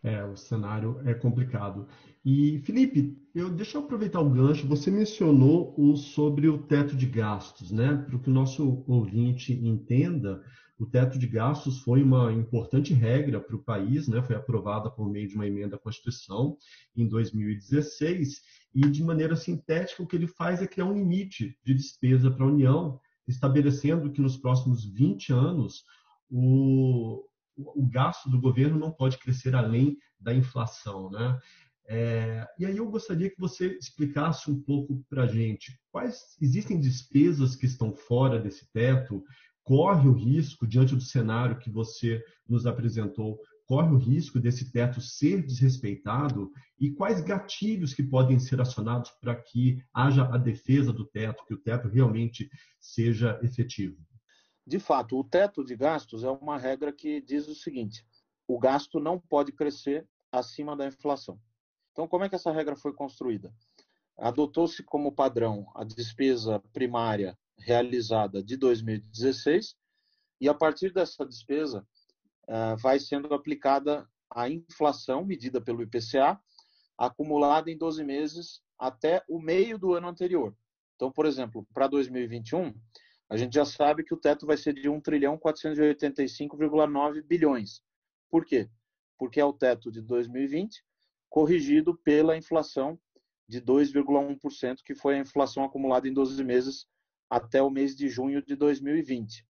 É, 0.03 0.23
o 0.23 0.35
cenário 0.35 1.01
é 1.05 1.15
complicado. 1.15 1.87
E, 2.23 2.59
Felipe, 2.59 3.17
eu, 3.33 3.49
deixa 3.49 3.77
eu 3.77 3.83
aproveitar 3.83 4.19
o 4.19 4.29
gancho. 4.29 4.67
Você 4.67 4.91
mencionou 4.91 5.73
o, 5.77 5.95
sobre 5.95 6.47
o 6.47 6.59
teto 6.59 6.95
de 6.95 7.07
gastos, 7.07 7.71
né? 7.71 8.05
Para 8.07 8.19
que 8.19 8.29
o 8.29 8.33
nosso 8.33 8.83
ouvinte 8.87 9.53
entenda, 9.53 10.43
o 10.77 10.85
teto 10.85 11.17
de 11.17 11.27
gastos 11.27 11.79
foi 11.79 12.03
uma 12.03 12.31
importante 12.33 12.93
regra 12.93 13.39
para 13.39 13.55
o 13.55 13.63
país, 13.63 14.07
né? 14.07 14.21
foi 14.21 14.35
aprovada 14.35 14.89
por 14.89 15.09
meio 15.09 15.27
de 15.27 15.35
uma 15.35 15.47
emenda 15.47 15.75
à 15.75 15.79
Constituição 15.79 16.57
em 16.95 17.07
2016, 17.07 18.41
e 18.73 18.81
de 18.81 19.03
maneira 19.03 19.35
sintética 19.35 20.03
o 20.03 20.07
que 20.07 20.15
ele 20.15 20.27
faz 20.27 20.61
é 20.61 20.67
criar 20.67 20.85
um 20.85 20.93
limite 20.93 21.57
de 21.63 21.73
despesa 21.73 22.29
para 22.29 22.45
a 22.45 22.49
União, 22.49 22.99
estabelecendo 23.27 24.11
que 24.11 24.21
nos 24.21 24.37
próximos 24.37 24.85
20 24.85 25.31
anos 25.31 25.83
o, 26.29 27.23
o 27.55 27.87
gasto 27.87 28.29
do 28.29 28.39
governo 28.39 28.77
não 28.77 28.91
pode 28.91 29.17
crescer 29.17 29.55
além 29.55 29.97
da 30.19 30.33
inflação. 30.33 31.09
Né? 31.09 31.39
É, 31.87 32.47
e 32.59 32.65
aí 32.65 32.77
eu 32.77 32.89
gostaria 32.89 33.29
que 33.29 33.39
você 33.39 33.77
explicasse 33.77 34.49
um 34.51 34.61
pouco 34.61 35.03
para 35.09 35.23
a 35.23 35.27
gente 35.27 35.79
quais 35.91 36.35
existem 36.41 36.79
despesas 36.79 37.55
que 37.55 37.65
estão 37.65 37.93
fora 37.93 38.39
desse 38.39 38.69
teto, 38.71 39.23
corre 39.65 40.07
o 40.07 40.13
risco, 40.13 40.67
diante 40.67 40.95
do 40.95 41.01
cenário 41.01 41.57
que 41.57 41.71
você 41.71 42.23
nos 42.47 42.67
apresentou, 42.67 43.39
corre 43.65 43.91
o 43.91 43.97
risco 43.97 44.39
desse 44.39 44.71
teto 44.71 45.01
ser 45.01 45.43
desrespeitado 45.43 46.51
e 46.79 46.91
quais 46.91 47.19
gatilhos 47.19 47.91
que 47.91 48.03
podem 48.03 48.37
ser 48.37 48.61
acionados 48.61 49.09
para 49.19 49.35
que 49.35 49.83
haja 49.91 50.23
a 50.31 50.37
defesa 50.37 50.93
do 50.93 51.03
teto, 51.03 51.43
que 51.45 51.53
o 51.55 51.57
teto 51.57 51.87
realmente 51.87 52.47
seja 52.79 53.39
efetivo? 53.41 53.97
De 54.67 54.77
fato, 54.77 55.17
o 55.17 55.23
teto 55.23 55.65
de 55.65 55.75
gastos 55.75 56.23
é 56.23 56.29
uma 56.29 56.59
regra 56.59 56.93
que 56.93 57.19
diz 57.19 57.47
o 57.47 57.55
seguinte: 57.55 58.05
o 58.47 58.59
gasto 58.59 58.99
não 58.99 59.19
pode 59.19 59.51
crescer 59.51 60.07
acima 60.31 60.75
da 60.75 60.85
inflação. 60.85 61.39
Então, 61.91 62.07
como 62.07 62.23
é 62.23 62.29
que 62.29 62.35
essa 62.35 62.51
regra 62.51 62.75
foi 62.75 62.93
construída? 62.93 63.51
Adotou-se 64.15 64.83
como 64.83 65.11
padrão 65.11 65.65
a 65.75 65.83
despesa 65.83 66.59
primária 66.71 67.37
realizada 67.57 68.43
de 68.43 68.57
2016 68.57 69.75
e 70.39 70.49
a 70.49 70.53
partir 70.53 70.91
dessa 70.93 71.25
despesa 71.25 71.87
uh, 72.47 72.77
vai 72.77 72.99
sendo 72.99 73.33
aplicada 73.33 74.07
a 74.29 74.49
inflação 74.49 75.23
medida 75.25 75.61
pelo 75.61 75.81
IPCA 75.81 76.39
acumulada 76.97 77.69
em 77.69 77.77
12 77.77 78.03
meses 78.03 78.61
até 78.77 79.23
o 79.27 79.39
meio 79.39 79.77
do 79.77 79.93
ano 79.93 80.07
anterior. 80.07 80.55
Então, 80.95 81.11
por 81.11 81.25
exemplo, 81.25 81.67
para 81.73 81.87
2021, 81.87 82.73
a 83.29 83.37
gente 83.37 83.53
já 83.53 83.65
sabe 83.65 84.03
que 84.03 84.13
o 84.13 84.19
teto 84.19 84.45
vai 84.45 84.57
ser 84.57 84.73
de 84.73 84.87
1 84.87 85.01
trilhão 85.01 85.37
485,9 85.37 87.21
bilhões. 87.23 87.81
Por 88.29 88.45
quê? 88.45 88.69
Porque 89.17 89.39
é 89.39 89.45
o 89.45 89.53
teto 89.53 89.91
de 89.91 90.01
2020 90.01 90.83
corrigido 91.29 91.97
pela 91.97 92.37
inflação 92.37 92.99
de 93.47 93.61
2,1%, 93.61 94.77
que 94.83 94.95
foi 94.95 95.15
a 95.15 95.19
inflação 95.19 95.63
acumulada 95.63 96.07
em 96.07 96.13
12 96.13 96.43
meses 96.43 96.87
até 97.29 97.61
o 97.61 97.69
mês 97.69 97.95
de 97.95 98.07
junho 98.07 98.43
de 98.43 98.55
2020. 98.55 99.45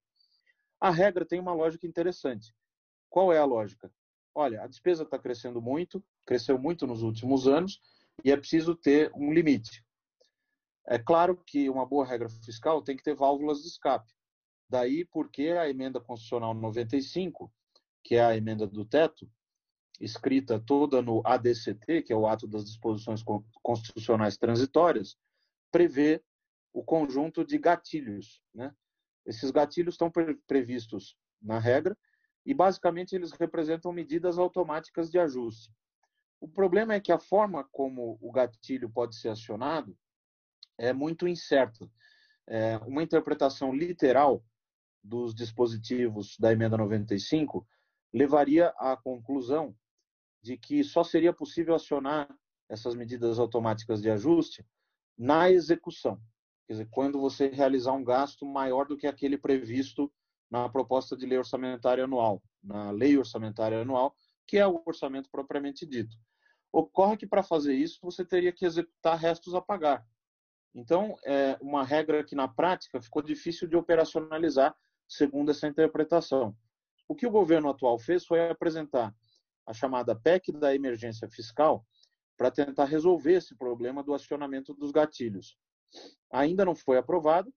A 0.79 0.89
regra 0.89 1.25
tem 1.25 1.39
uma 1.39 1.53
lógica 1.53 1.85
interessante. 1.85 2.53
Qual 3.09 3.31
é 3.31 3.37
a 3.37 3.45
lógica? 3.45 3.91
Olha, 4.33 4.63
a 4.63 4.67
despesa 4.67 5.03
está 5.03 5.19
crescendo 5.19 5.61
muito, 5.61 6.03
cresceu 6.25 6.57
muito 6.57 6.87
nos 6.87 7.03
últimos 7.03 7.47
anos, 7.47 7.81
e 8.23 8.31
é 8.31 8.37
preciso 8.37 8.75
ter 8.75 9.11
um 9.15 9.33
limite. 9.33 9.83
É 10.87 10.97
claro 10.97 11.37
que 11.45 11.69
uma 11.69 11.85
boa 11.85 12.05
regra 12.05 12.29
fiscal 12.29 12.81
tem 12.81 12.95
que 12.95 13.03
ter 13.03 13.15
válvulas 13.15 13.61
de 13.61 13.67
escape. 13.67 14.11
Daí 14.69 15.05
porque 15.05 15.49
a 15.49 15.69
emenda 15.69 15.99
constitucional 15.99 16.53
95, 16.53 17.51
que 18.03 18.15
é 18.15 18.23
a 18.23 18.35
emenda 18.35 18.65
do 18.65 18.85
teto, 18.85 19.29
escrita 19.99 20.59
toda 20.59 21.01
no 21.01 21.21
ADCT, 21.25 22.03
que 22.03 22.13
é 22.13 22.15
o 22.15 22.25
Ato 22.25 22.47
das 22.47 22.65
Disposições 22.65 23.23
Constitucionais 23.61 24.37
Transitórias, 24.37 25.17
prevê 25.71 26.23
o 26.73 26.83
conjunto 26.83 27.45
de 27.45 27.57
gatilhos. 27.57 28.41
Né? 28.53 28.73
Esses 29.25 29.51
gatilhos 29.51 29.95
estão 29.95 30.11
previstos 30.47 31.17
na 31.41 31.59
regra 31.59 31.97
e, 32.45 32.53
basicamente, 32.53 33.15
eles 33.15 33.31
representam 33.31 33.91
medidas 33.91 34.37
automáticas 34.37 35.09
de 35.09 35.19
ajuste. 35.19 35.71
O 36.39 36.47
problema 36.47 36.93
é 36.93 36.99
que 36.99 37.11
a 37.11 37.19
forma 37.19 37.67
como 37.71 38.17
o 38.19 38.31
gatilho 38.31 38.89
pode 38.89 39.15
ser 39.15 39.29
acionado 39.29 39.95
é 40.77 40.91
muito 40.91 41.27
incerta. 41.27 41.87
É, 42.47 42.77
uma 42.79 43.03
interpretação 43.03 43.73
literal 43.73 44.43
dos 45.03 45.33
dispositivos 45.35 46.35
da 46.39 46.51
emenda 46.51 46.77
95 46.77 47.67
levaria 48.13 48.69
à 48.77 48.97
conclusão 48.97 49.75
de 50.41 50.57
que 50.57 50.83
só 50.83 51.03
seria 51.03 51.31
possível 51.31 51.75
acionar 51.75 52.27
essas 52.67 52.95
medidas 52.95 53.37
automáticas 53.37 54.01
de 54.01 54.09
ajuste 54.09 54.65
na 55.17 55.51
execução. 55.51 56.19
Quer 56.71 56.75
dizer, 56.75 56.87
quando 56.89 57.19
você 57.19 57.49
realizar 57.49 57.91
um 57.91 58.01
gasto 58.01 58.45
maior 58.45 58.87
do 58.87 58.95
que 58.95 59.05
aquele 59.05 59.37
previsto 59.37 60.09
na 60.49 60.69
proposta 60.69 61.17
de 61.17 61.25
lei 61.25 61.37
orçamentária 61.37 62.05
anual, 62.05 62.41
na 62.63 62.91
lei 62.91 63.17
orçamentária 63.17 63.81
anual, 63.81 64.15
que 64.47 64.57
é 64.57 64.65
o 64.65 64.81
orçamento 64.85 65.29
propriamente 65.29 65.85
dito. 65.85 66.15
Ocorre 66.71 67.17
que 67.17 67.27
para 67.27 67.43
fazer 67.43 67.73
isso 67.73 67.99
você 68.01 68.23
teria 68.23 68.53
que 68.53 68.65
executar 68.65 69.17
restos 69.17 69.53
a 69.53 69.59
pagar. 69.59 70.07
Então, 70.73 71.17
é 71.25 71.57
uma 71.59 71.83
regra 71.83 72.23
que 72.23 72.35
na 72.35 72.47
prática 72.47 73.01
ficou 73.01 73.21
difícil 73.21 73.67
de 73.67 73.75
operacionalizar 73.75 74.73
segundo 75.09 75.51
essa 75.51 75.67
interpretação. 75.67 76.55
O 77.05 77.13
que 77.13 77.27
o 77.27 77.31
governo 77.31 77.67
atual 77.67 77.99
fez 77.99 78.25
foi 78.25 78.49
apresentar 78.49 79.13
a 79.67 79.73
chamada 79.73 80.15
PEC 80.15 80.53
da 80.53 80.73
emergência 80.73 81.27
fiscal 81.27 81.85
para 82.37 82.49
tentar 82.49 82.85
resolver 82.85 83.33
esse 83.33 83.57
problema 83.57 84.01
do 84.01 84.13
acionamento 84.13 84.73
dos 84.73 84.91
gatilhos. 84.91 85.57
Ainda 86.31 86.65
não 86.65 86.75
foi 86.75 86.97
aprovado, 86.97 87.53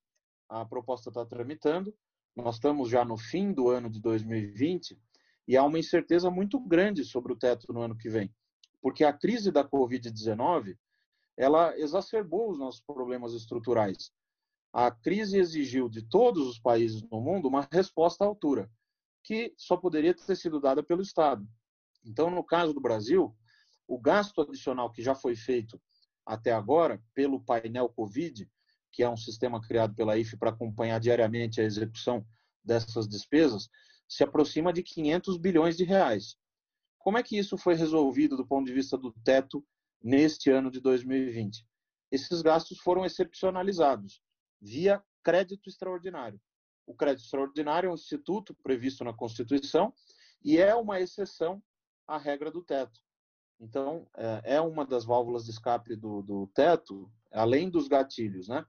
a 0.49 0.65
proposta 0.65 1.11
está 1.11 1.25
tramitando, 1.25 1.95
nós 2.37 2.57
estamos 2.57 2.89
já 2.89 3.05
no 3.05 3.17
fim 3.17 3.53
do 3.53 3.69
ano 3.69 3.89
de 3.89 4.01
2020 4.01 4.99
e 5.47 5.57
há 5.57 5.63
uma 5.63 5.79
incerteza 5.79 6.31
muito 6.31 6.59
grande 6.59 7.05
sobre 7.05 7.33
o 7.33 7.37
teto 7.37 7.73
no 7.73 7.83
ano 7.83 7.97
que 7.97 8.09
vem, 8.09 8.35
porque 8.81 9.05
a 9.05 9.13
crise 9.13 9.53
da 9.53 9.65
Covid-19 9.65 10.77
ela 11.37 11.77
exacerbou 11.79 12.51
os 12.51 12.59
nossos 12.59 12.81
problemas 12.81 13.33
estruturais. 13.33 14.13
A 14.73 14.91
crise 14.91 15.39
exigiu 15.39 15.89
de 15.89 16.03
todos 16.03 16.47
os 16.47 16.59
países 16.59 17.03
no 17.03 17.21
mundo 17.21 17.49
uma 17.49 17.69
resposta 17.71 18.25
à 18.25 18.27
altura, 18.27 18.71
que 19.23 19.55
só 19.57 19.77
poderia 19.77 20.15
ter 20.15 20.37
sido 20.37 20.61
dada 20.61 20.83
pelo 20.83 21.03
Estado. 21.03 21.47
Então, 22.05 22.31
no 22.31 22.45
caso 22.45 22.73
do 22.73 22.81
Brasil, 22.81 23.35
o 23.87 23.99
gasto 23.99 24.41
adicional 24.41 24.91
que 24.91 25.03
já 25.03 25.15
foi 25.15 25.37
feito 25.37 25.81
até 26.27 26.53
agora 26.53 27.03
pelo 27.15 27.41
painel 27.41 27.89
Covid, 27.89 28.49
que 28.93 29.03
é 29.03 29.09
um 29.09 29.17
sistema 29.17 29.61
criado 29.61 29.95
pela 29.95 30.17
IFE 30.17 30.37
para 30.37 30.51
acompanhar 30.51 30.99
diariamente 31.01 31.61
a 31.61 31.65
execução 31.65 32.25
dessas 32.63 33.09
despesas, 33.09 33.69
se 34.09 34.23
aproxima 34.23 34.73
de 34.73 34.83
500 34.83 35.37
bilhões 35.37 35.77
de 35.77 35.85
reais. 35.85 36.37
Como 36.99 37.19
é 37.19 37.23
que 37.23 37.37
isso 37.37 37.59
foi 37.59 37.75
resolvido 37.75 38.37
do 38.37 38.47
ponto 38.47 38.67
de 38.67 38.73
vista 38.73 38.97
do 38.97 39.13
teto 39.25 39.65
neste 40.03 40.51
ano 40.51 40.71
de 40.71 40.81
2020? 40.81 41.67
Esses 42.11 42.41
gastos 42.41 42.79
foram 42.79 43.05
excepcionalizados 43.05 44.23
via 44.61 45.03
crédito 45.23 45.69
extraordinário. 45.69 46.41
O 46.87 46.95
crédito 46.95 47.25
extraordinário 47.25 47.89
é 47.89 47.91
um 47.91 47.95
instituto 47.95 48.55
previsto 48.63 49.05
na 49.05 49.13
Constituição 49.13 49.93
e 50.43 50.59
é 50.59 50.75
uma 50.75 51.01
exceção 51.01 51.63
à 52.07 52.19
regra 52.19 52.51
do 52.51 52.63
teto. 52.63 53.01
Então, 53.61 54.07
é, 54.17 54.57
é 54.57 54.61
uma 54.61 54.85
das 54.85 55.05
válvulas 55.05 55.45
de 55.45 55.51
escape 55.51 55.97
do, 55.97 56.23
do 56.23 56.47
teto, 56.49 57.11
além 57.33 57.71
dos 57.71 57.89
gatilhos, 57.89 58.49
né? 58.49 58.65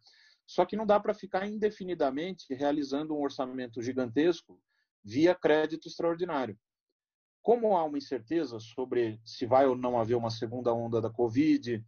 Só 0.46 0.64
que 0.66 0.76
não 0.76 0.86
dá 0.86 1.00
para 1.00 1.14
ficar 1.14 1.48
indefinidamente 1.48 2.54
realizando 2.54 3.16
um 3.16 3.22
orçamento 3.22 3.82
gigantesco 3.82 4.62
via 5.04 5.34
crédito 5.34 5.88
extraordinário. 5.88 6.58
Como 7.42 7.76
há 7.76 7.84
uma 7.84 7.98
incerteza 7.98 8.60
sobre 8.60 9.20
se 9.26 9.46
vai 9.46 9.66
ou 9.68 9.76
não 9.76 10.00
haver 10.00 10.16
uma 10.16 10.30
segunda 10.30 10.74
onda 10.74 11.02
da 11.02 11.10
Covid, 11.10 11.84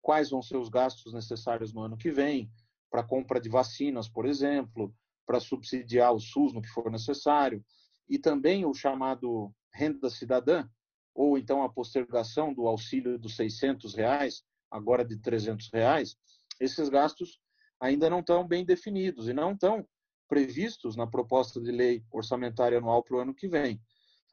quais 0.00 0.30
vão 0.30 0.42
ser 0.42 0.56
os 0.56 0.68
gastos 0.68 1.12
necessários 1.12 1.72
no 1.72 1.80
ano 1.80 1.96
que 1.96 2.10
vem, 2.10 2.50
para 2.90 3.02
compra 3.02 3.40
de 3.40 3.48
vacinas, 3.48 4.08
por 4.08 4.26
exemplo, 4.26 4.94
para 5.26 5.40
subsidiar 5.40 6.12
o 6.12 6.20
SUS 6.20 6.52
no 6.52 6.62
que 6.62 6.68
for 6.68 6.90
necessário, 6.90 7.64
e 8.08 8.18
também 8.18 8.64
o 8.64 8.74
chamado 8.74 9.52
renda 9.72 10.10
cidadã, 10.10 10.68
ou 11.14 11.38
então 11.38 11.62
a 11.62 11.68
postergação 11.68 12.52
do 12.52 12.66
auxílio 12.66 13.18
dos 13.18 13.36
600 13.36 13.94
reais, 13.94 14.42
agora 14.70 15.04
de 15.04 15.16
300 15.16 15.70
reais, 15.72 16.16
esses 16.60 16.88
gastos 16.88 17.40
ainda 17.80 18.10
não 18.10 18.20
estão 18.20 18.46
bem 18.46 18.64
definidos 18.64 19.28
e 19.28 19.32
não 19.32 19.52
estão 19.52 19.86
previstos 20.28 20.96
na 20.96 21.06
proposta 21.06 21.60
de 21.60 21.70
lei 21.70 22.04
orçamentária 22.10 22.78
anual 22.78 23.02
para 23.02 23.16
o 23.16 23.20
ano 23.20 23.34
que 23.34 23.46
vem. 23.46 23.80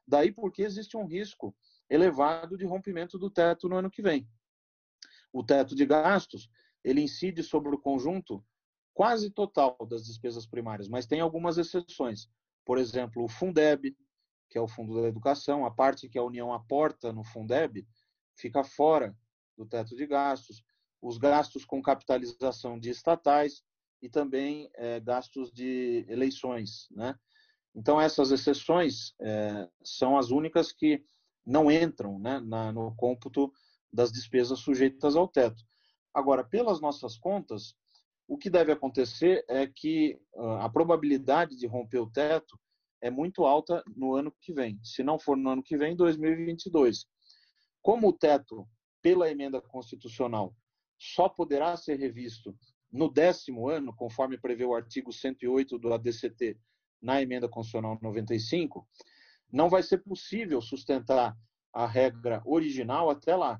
Daí 0.07 0.31
porque 0.31 0.63
existe 0.63 0.97
um 0.97 1.05
risco 1.05 1.55
elevado 1.89 2.57
de 2.57 2.65
rompimento 2.65 3.19
do 3.19 3.29
teto 3.29 3.69
no 3.69 3.75
ano 3.75 3.91
que 3.91 4.01
vem. 4.01 4.27
o 5.33 5.43
teto 5.43 5.75
de 5.75 5.85
gastos, 5.85 6.49
ele 6.83 7.01
incide 7.01 7.41
sobre 7.43 7.73
o 7.73 7.79
conjunto 7.79 8.43
quase 8.93 9.29
total 9.29 9.77
das 9.89 10.05
despesas 10.05 10.45
primárias, 10.45 10.89
mas 10.89 11.05
tem 11.05 11.21
algumas 11.21 11.57
exceções. 11.57 12.27
Por 12.65 12.77
exemplo, 12.77 13.23
o 13.23 13.29
Fundeb, 13.29 13.95
que 14.51 14.57
é 14.57 14.61
o 14.61 14.67
Fundo 14.67 15.01
da 15.01 15.07
Educação, 15.07 15.65
a 15.65 15.71
parte 15.71 16.09
que 16.09 16.19
a 16.19 16.23
União 16.23 16.53
aporta 16.53 17.13
no 17.13 17.23
Fundeb, 17.23 17.87
fica 18.35 18.63
fora 18.65 19.17
do 19.57 19.65
teto 19.65 19.95
de 19.95 20.05
gastos. 20.05 20.61
Os 21.01 21.17
gastos 21.17 21.63
com 21.63 21.81
capitalização 21.81 22.77
de 22.77 22.89
estatais 22.89 23.63
e 24.01 24.09
também 24.09 24.69
é, 24.75 24.99
gastos 24.99 25.51
de 25.51 26.05
eleições, 26.09 26.89
né? 26.91 27.17
Então 27.73 27.99
essas 27.99 28.29
exceções 28.31 29.15
é, 29.21 29.69
são 29.81 30.17
as 30.17 30.31
únicas 30.31 30.73
que 30.73 31.01
não 31.45 31.71
entram 31.71 32.19
né, 32.19 32.41
na, 32.41 32.73
no 32.73 32.93
cômputo 32.95 33.51
das 33.91 34.11
despesas 34.11 34.59
sujeitas 34.59 35.15
ao 35.15 35.29
teto. 35.29 35.63
Agora, 36.13 36.43
pelas 36.43 36.81
nossas 36.81 37.17
contas, 37.17 37.73
o 38.27 38.37
que 38.37 38.49
deve 38.49 38.73
acontecer 38.73 39.45
é 39.47 39.65
que 39.65 40.19
a 40.59 40.69
probabilidade 40.69 41.55
de 41.55 41.65
romper 41.65 41.99
o 41.99 42.09
teto 42.09 42.59
é 43.01 43.09
muito 43.09 43.45
alta 43.45 43.83
no 43.95 44.15
ano 44.15 44.33
que 44.39 44.53
vem. 44.53 44.79
Se 44.83 45.03
não 45.03 45.19
for 45.19 45.35
no 45.35 45.49
ano 45.49 45.63
que 45.63 45.77
vem, 45.77 45.95
2022. 45.95 47.05
Como 47.81 48.09
o 48.09 48.13
teto, 48.13 48.67
pela 49.01 49.29
emenda 49.29 49.59
constitucional, 49.59 50.55
só 50.97 51.27
poderá 51.27 51.75
ser 51.75 51.97
revisto 51.97 52.55
no 52.91 53.09
décimo 53.09 53.69
ano, 53.69 53.93
conforme 53.95 54.37
prevê 54.37 54.65
o 54.65 54.75
artigo 54.75 55.11
108 55.11 55.79
do 55.79 55.93
ADCT 55.93 56.57
na 57.01 57.21
emenda 57.21 57.49
constitucional 57.49 57.97
95, 58.01 58.87
não 59.51 59.69
vai 59.69 59.81
ser 59.81 59.99
possível 59.99 60.61
sustentar 60.61 61.35
a 61.73 61.87
regra 61.87 62.41
original 62.45 63.09
até 63.09 63.35
lá. 63.35 63.59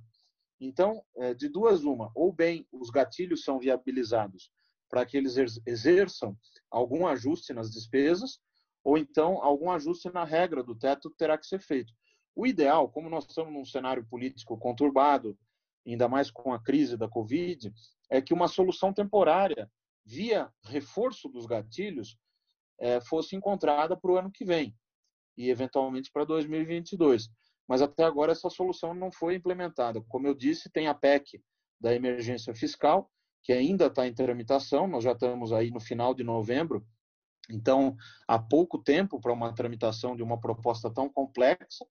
Então, 0.59 1.03
é, 1.17 1.33
de 1.33 1.49
duas 1.49 1.83
uma, 1.83 2.11
ou 2.13 2.31
bem 2.31 2.67
os 2.71 2.89
gatilhos 2.89 3.43
são 3.43 3.57
viabilizados 3.57 4.51
para 4.89 5.05
que 5.05 5.17
eles 5.17 5.35
exerçam 5.65 6.37
algum 6.69 7.07
ajuste 7.07 7.53
nas 7.53 7.71
despesas, 7.71 8.39
ou 8.83 8.97
então 8.97 9.43
algum 9.43 9.69
ajuste 9.69 10.11
na 10.11 10.23
regra 10.23 10.63
do 10.63 10.75
teto 10.75 11.09
terá 11.11 11.37
que 11.37 11.45
ser 11.45 11.59
feito. 11.59 11.93
O 12.35 12.47
ideal, 12.47 12.89
como 12.89 13.09
nós 13.09 13.25
estamos 13.25 13.53
num 13.53 13.65
cenário 13.65 14.05
político 14.05 14.57
conturbado, 14.57 15.37
ainda 15.85 16.07
mais 16.07 16.31
com 16.31 16.53
a 16.53 16.61
crise 16.61 16.97
da 16.97 17.07
Covid, 17.07 17.73
é 18.09 18.21
que 18.21 18.33
uma 18.33 18.47
solução 18.47 18.93
temporária, 18.93 19.69
via 20.05 20.51
reforço 20.63 21.29
dos 21.29 21.45
gatilhos, 21.45 22.17
é, 22.79 22.99
fosse 23.01 23.35
encontrada 23.35 23.95
para 23.95 24.11
o 24.11 24.17
ano 24.17 24.31
que 24.31 24.43
vem 24.43 24.75
e, 25.37 25.49
eventualmente, 25.49 26.09
para 26.11 26.25
2022. 26.25 27.29
Mas 27.67 27.81
até 27.81 28.03
agora 28.03 28.31
essa 28.31 28.49
solução 28.49 28.93
não 28.93 29.11
foi 29.11 29.35
implementada. 29.35 30.01
Como 30.07 30.27
eu 30.27 30.33
disse, 30.33 30.69
tem 30.71 30.87
a 30.87 30.93
PEC 30.93 31.41
da 31.79 31.93
emergência 31.93 32.53
fiscal, 32.53 33.09
que 33.43 33.53
ainda 33.53 33.87
está 33.87 34.07
em 34.07 34.13
tramitação, 34.13 34.87
nós 34.87 35.03
já 35.03 35.13
estamos 35.13 35.51
aí 35.51 35.71
no 35.71 35.79
final 35.79 36.13
de 36.13 36.23
novembro, 36.23 36.85
então 37.53 37.95
há 38.27 38.39
pouco 38.39 38.77
tempo 38.77 39.19
para 39.19 39.33
uma 39.33 39.53
tramitação 39.53 40.15
de 40.15 40.23
uma 40.23 40.39
proposta 40.39 40.89
tão 40.89 41.09
complexa, 41.09 41.85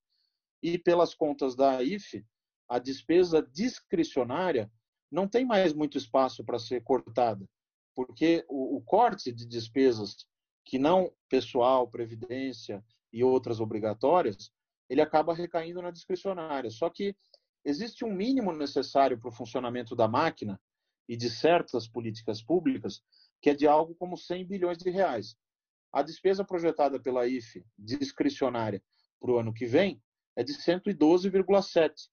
e 0.62 0.79
pelas 0.79 1.14
contas 1.14 1.57
da 1.57 1.83
IFE, 1.83 2.25
a 2.69 2.79
despesa 2.79 3.43
discricionária 3.43 4.71
não 5.11 5.26
tem 5.26 5.45
mais 5.45 5.73
muito 5.73 5.99
espaço 5.99 6.45
para 6.45 6.59
ser 6.59 6.83
cortada, 6.83 7.49
porque 7.95 8.45
o, 8.49 8.76
o 8.76 8.83
corte 8.83 9.33
de 9.33 9.47
despesas 9.47 10.17
que 10.64 10.79
não 10.79 11.12
pessoal, 11.29 11.88
previdência 11.88 12.85
e 13.12 13.25
outras 13.25 13.61
obrigatórias, 13.61 14.52
ele 14.88 15.00
acaba 15.00 15.35
recaindo 15.35 15.83
na 15.83 15.90
discricionária. 15.90 16.71
Só 16.71 16.88
que 16.88 17.17
existe 17.64 18.05
um 18.05 18.12
mínimo 18.12 18.52
necessário 18.52 19.19
para 19.19 19.29
o 19.29 19.33
funcionamento 19.33 19.97
da 19.97 20.07
máquina 20.07 20.61
e 21.09 21.17
de 21.17 21.29
certas 21.29 21.88
políticas 21.88 22.43
públicas, 22.43 23.02
que 23.43 23.50
é 23.50 23.55
de 23.55 23.67
algo 23.67 23.95
como 23.97 24.17
100 24.17 24.47
bilhões 24.47 24.78
de 24.78 24.91
reais. 24.91 25.37
A 25.93 26.03
despesa 26.03 26.45
projetada 26.45 27.00
pela 27.00 27.26
IFE 27.26 27.65
discricionária 27.79 28.83
para 29.21 29.33
o 29.33 29.39
ano 29.39 29.53
que 29.53 29.67
vem 29.67 30.00
é 30.37 30.45
de 30.45 30.53
112,7. 30.53 32.09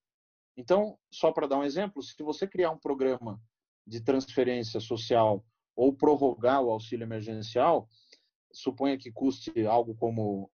Então, 0.57 0.97
só 1.11 1.31
para 1.31 1.47
dar 1.47 1.59
um 1.59 1.63
exemplo, 1.63 2.01
se 2.01 2.21
você 2.23 2.47
criar 2.47 2.71
um 2.71 2.79
programa 2.79 3.39
de 3.85 4.01
transferência 4.01 4.79
social 4.79 5.45
ou 5.75 5.95
prorrogar 5.95 6.63
o 6.63 6.71
auxílio 6.71 7.05
emergencial, 7.05 7.87
suponha 8.51 8.97
que 8.97 9.11
custe 9.11 9.65
algo 9.67 9.95
como 9.95 10.51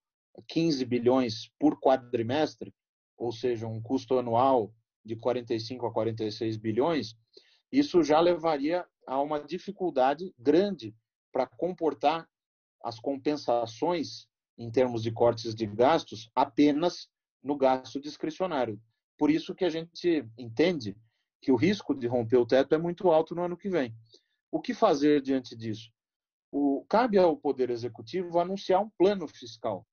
15 0.49 0.85
bilhões 0.87 1.51
por 1.59 1.79
quadrimestre, 1.79 2.75
ou 3.17 3.31
seja, 3.31 3.67
um 3.67 3.83
custo 3.83 4.19
anual 4.19 4.75
de 5.05 5.15
45 5.17 5.87
a 5.87 5.93
46 5.93 6.57
bilhões, 6.57 7.15
isso 7.71 8.03
já 8.03 8.19
levaria 8.19 8.87
a 9.07 9.21
uma 9.21 9.39
dificuldade 9.39 10.35
grande 10.39 10.95
para 11.31 11.47
comportar 11.47 12.29
as 12.83 12.99
compensações 12.99 14.29
em 14.59 14.71
termos 14.71 15.03
de 15.03 15.11
cortes 15.11 15.55
de 15.55 15.67
gastos 15.67 16.31
apenas 16.35 17.09
no 17.43 17.57
gasto 17.57 18.01
discricionário. 18.01 18.81
Por 19.17 19.31
isso 19.31 19.55
que 19.55 19.65
a 19.65 19.71
gente 19.71 20.27
entende 20.39 20.97
que 21.41 21.51
o 21.51 21.57
risco 21.57 21.95
de 21.95 22.07
romper 22.07 22.37
o 22.37 22.47
teto 22.47 22.75
é 22.75 22.79
muito 22.79 23.11
alto 23.11 23.35
no 23.35 23.43
ano 23.43 23.57
que 23.57 23.69
vem. 23.69 23.95
O 24.51 24.61
que 24.61 24.75
fazer 24.75 25.23
diante 25.23 25.57
disso? 25.57 25.91
O, 26.53 26.85
cabe 26.89 27.17
ao 27.17 27.37
Poder 27.37 27.71
Executivo 27.71 28.39
anunciar 28.39 28.83
um 28.83 28.91
plano 28.91 29.27
fiscal. 29.29 29.87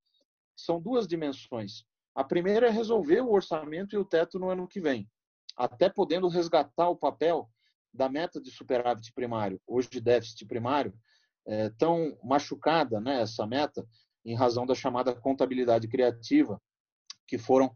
São 0.55 0.81
duas 0.81 1.07
dimensões. 1.07 1.85
A 2.15 2.23
primeira 2.23 2.67
é 2.67 2.71
resolver 2.71 3.21
o 3.21 3.31
orçamento 3.31 3.95
e 3.95 3.97
o 3.97 4.05
teto 4.05 4.39
no 4.39 4.49
ano 4.49 4.67
que 4.67 4.81
vem, 4.81 5.07
até 5.55 5.87
podendo 5.87 6.27
resgatar 6.27 6.89
o 6.89 6.97
papel 6.97 7.49
da 7.93 8.09
meta 8.09 8.41
de 8.41 8.49
superávit 8.49 9.13
primário, 9.13 9.61
hoje 9.67 9.89
de 9.89 10.01
déficit 10.01 10.45
primário, 10.45 10.93
é, 11.47 11.69
tão 11.69 12.17
machucada 12.23 12.99
né, 12.99 13.21
essa 13.21 13.47
meta, 13.47 13.87
em 14.25 14.35
razão 14.35 14.65
da 14.65 14.75
chamada 14.75 15.15
contabilidade 15.15 15.87
criativa, 15.87 16.61
que 17.25 17.37
foram 17.37 17.73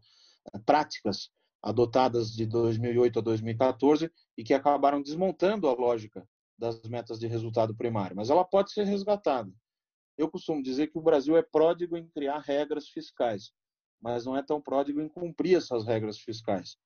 é, 0.54 0.58
práticas 0.58 1.30
adotadas 1.62 2.32
de 2.32 2.44
2008 2.44 3.18
a 3.20 3.22
2014 3.22 4.10
e 4.36 4.44
que 4.44 4.52
acabaram 4.52 5.00
desmontando 5.00 5.68
a 5.68 5.72
lógica 5.72 6.26
das 6.58 6.82
metas 6.82 7.18
de 7.18 7.26
resultado 7.26 7.74
primário, 7.74 8.14
mas 8.14 8.30
ela 8.30 8.44
pode 8.44 8.72
ser 8.72 8.84
resgatada. 8.84 9.50
Eu 10.18 10.30
costumo 10.30 10.62
dizer 10.62 10.88
que 10.88 10.98
o 10.98 11.02
Brasil 11.02 11.36
é 11.36 11.42
pródigo 11.42 11.96
em 11.96 12.06
criar 12.08 12.38
regras 12.40 12.88
fiscais, 12.88 13.52
mas 14.00 14.26
não 14.26 14.36
é 14.36 14.42
tão 14.42 14.60
pródigo 14.60 15.00
em 15.00 15.08
cumprir 15.08 15.56
essas 15.56 15.86
regras 15.86 16.18
fiscais. 16.18 16.76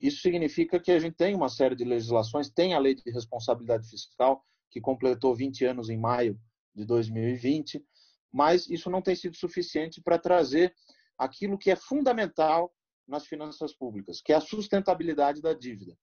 Isso 0.00 0.22
significa 0.22 0.78
que 0.78 0.92
a 0.92 0.98
gente 0.98 1.16
tem 1.16 1.34
uma 1.34 1.48
série 1.48 1.74
de 1.74 1.84
legislações, 1.84 2.48
tem 2.48 2.72
a 2.72 2.78
Lei 2.78 2.94
de 2.94 3.10
Responsabilidade 3.10 3.88
Fiscal, 3.88 4.44
que 4.70 4.80
completou 4.80 5.34
20 5.34 5.64
anos 5.64 5.90
em 5.90 5.98
maio 5.98 6.38
de 6.74 6.84
2020, 6.84 7.84
mas 8.32 8.68
isso 8.68 8.90
não 8.90 9.02
tem 9.02 9.16
sido 9.16 9.36
suficiente 9.36 10.00
para 10.00 10.18
trazer 10.18 10.74
aquilo 11.18 11.58
que 11.58 11.70
é 11.70 11.76
fundamental 11.76 12.72
nas 13.06 13.26
finanças 13.26 13.74
públicas, 13.74 14.20
que 14.22 14.32
é 14.32 14.36
a 14.36 14.40
sustentabilidade 14.40 15.42
da 15.42 15.52
dívida. 15.52 15.96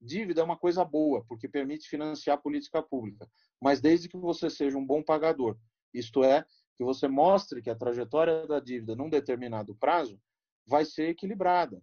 Dívida 0.00 0.42
é 0.42 0.44
uma 0.44 0.58
coisa 0.58 0.84
boa, 0.84 1.24
porque 1.26 1.48
permite 1.48 1.88
financiar 1.88 2.36
a 2.36 2.40
política 2.40 2.82
pública, 2.82 3.26
mas 3.60 3.80
desde 3.80 4.08
que 4.08 4.18
você 4.18 4.50
seja 4.50 4.76
um 4.76 4.86
bom 4.86 5.02
pagador, 5.02 5.56
isto 5.92 6.22
é, 6.22 6.44
que 6.76 6.84
você 6.84 7.08
mostre 7.08 7.62
que 7.62 7.70
a 7.70 7.74
trajetória 7.74 8.46
da 8.46 8.60
dívida 8.60 8.94
num 8.94 9.08
determinado 9.08 9.74
prazo 9.76 10.20
vai 10.66 10.84
ser 10.84 11.08
equilibrada. 11.08 11.82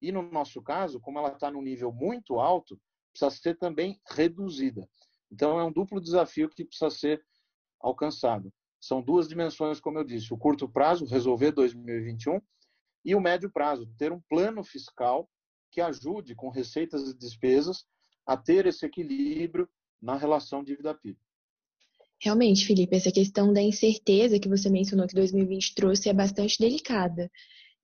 E 0.00 0.10
no 0.10 0.22
nosso 0.22 0.60
caso, 0.60 1.00
como 1.00 1.18
ela 1.18 1.32
está 1.32 1.50
num 1.50 1.62
nível 1.62 1.92
muito 1.92 2.40
alto, 2.40 2.78
precisa 3.12 3.30
ser 3.30 3.56
também 3.56 4.00
reduzida. 4.10 4.86
Então 5.32 5.58
é 5.58 5.64
um 5.64 5.72
duplo 5.72 6.00
desafio 6.00 6.50
que 6.50 6.64
precisa 6.64 6.90
ser 6.90 7.24
alcançado. 7.80 8.52
São 8.78 9.00
duas 9.00 9.26
dimensões, 9.26 9.80
como 9.80 9.98
eu 9.98 10.04
disse: 10.04 10.34
o 10.34 10.36
curto 10.36 10.68
prazo, 10.68 11.06
resolver 11.06 11.52
2021, 11.52 12.38
e 13.04 13.14
o 13.14 13.20
médio 13.20 13.50
prazo, 13.50 13.88
ter 13.96 14.12
um 14.12 14.20
plano 14.28 14.62
fiscal 14.62 15.28
que 15.70 15.80
ajude 15.80 16.34
com 16.34 16.50
receitas 16.50 17.08
e 17.08 17.16
despesas 17.16 17.86
a 18.26 18.36
ter 18.36 18.66
esse 18.66 18.84
equilíbrio 18.84 19.68
na 20.00 20.16
relação 20.16 20.62
dívida-PIB. 20.62 21.18
Realmente, 22.20 22.66
Felipe, 22.66 22.94
essa 22.94 23.10
questão 23.10 23.52
da 23.52 23.60
incerteza 23.60 24.38
que 24.38 24.48
você 24.48 24.68
mencionou 24.68 25.08
que 25.08 25.14
2020 25.14 25.74
trouxe 25.74 26.08
é 26.08 26.12
bastante 26.12 26.58
delicada. 26.58 27.30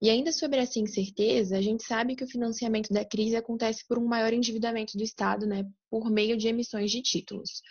E 0.01 0.09
ainda 0.09 0.31
sobre 0.31 0.61
essa 0.61 0.79
incerteza, 0.79 1.57
a 1.57 1.61
gente 1.61 1.83
sabe 1.83 2.15
que 2.15 2.23
o 2.23 2.29
financiamento 2.29 2.93
da 2.93 3.05
crise 3.05 3.35
acontece 3.35 3.85
por 3.87 3.99
um 3.99 4.07
maior 4.07 4.33
endividamento 4.33 4.97
do 4.97 5.03
Estado, 5.03 5.45
né, 5.45 5.69
por 5.91 6.09
meio 6.09 6.37
de 6.37 6.47
emissões 6.47 6.91
de 6.93 7.03
títulos. 7.03 7.63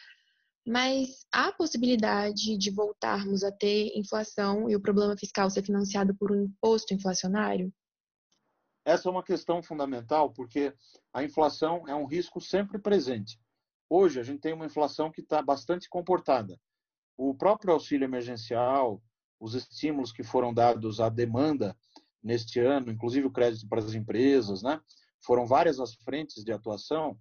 Mas 0.66 1.26
há 1.32 1.54
possibilidade 1.54 2.58
de 2.58 2.70
voltarmos 2.70 3.46
a 3.46 3.52
ter 3.52 3.98
inflação 3.98 4.70
e 4.70 4.76
o 4.76 4.82
problema 4.82 5.16
fiscal 5.18 5.50
ser 5.50 5.64
financiado 5.64 6.14
por 6.16 6.30
um 6.30 6.44
imposto 6.44 6.94
inflacionário? 6.94 7.74
Essa 8.84 9.08
é 9.08 9.12
uma 9.12 9.24
questão 9.24 9.64
fundamental, 9.64 10.34
porque 10.34 10.74
a 11.14 11.24
inflação 11.24 11.88
é 11.88 11.96
um 11.96 12.06
risco 12.06 12.42
sempre 12.42 12.78
presente. 12.78 13.40
Hoje, 13.90 14.20
a 14.20 14.24
gente 14.24 14.42
tem 14.42 14.54
uma 14.54 14.66
inflação 14.66 15.10
que 15.10 15.22
está 15.22 15.42
bastante 15.42 15.88
comportada. 15.88 16.60
O 17.18 17.34
próprio 17.34 17.74
auxílio 17.74 18.04
emergencial, 18.04 19.02
os 19.40 19.56
estímulos 19.56 20.12
que 20.12 20.24
foram 20.24 20.54
dados 20.54 21.00
à 21.00 21.08
demanda 21.08 21.76
neste 22.28 22.60
ano, 22.60 22.92
inclusive 22.92 23.26
o 23.26 23.32
crédito 23.32 23.68
para 23.70 23.80
as 23.80 23.94
empresas, 23.94 24.62
né? 24.62 24.82
foram 25.26 25.46
várias 25.46 25.80
as 25.80 25.96
frentes 25.96 26.44
de 26.44 26.52
atuação, 26.52 27.18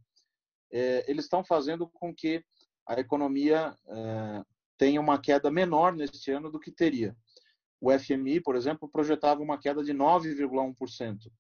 é, 0.73 1.09
eles 1.09 1.27
estão 1.27 1.45
fazendo 1.45 1.89
com 1.89 2.13
que 2.13 2.45
a 2.87 2.99
economia 2.99 3.77
é, 3.87 4.43
tenha 4.77 5.01
uma 5.01 5.21
queda 5.21 5.51
menor 5.51 5.95
neste 5.95 6.31
ano 6.33 6.51
do 6.51 6.59
que 6.59 6.73
teria. 6.73 7.17
O 7.81 7.97
FMI, 7.97 8.41
por 8.41 8.57
exemplo, 8.57 8.89
projetava 8.89 9.41
uma 9.41 9.59
queda 9.59 9.83
de 9.83 9.95
9,1% 9.95 11.31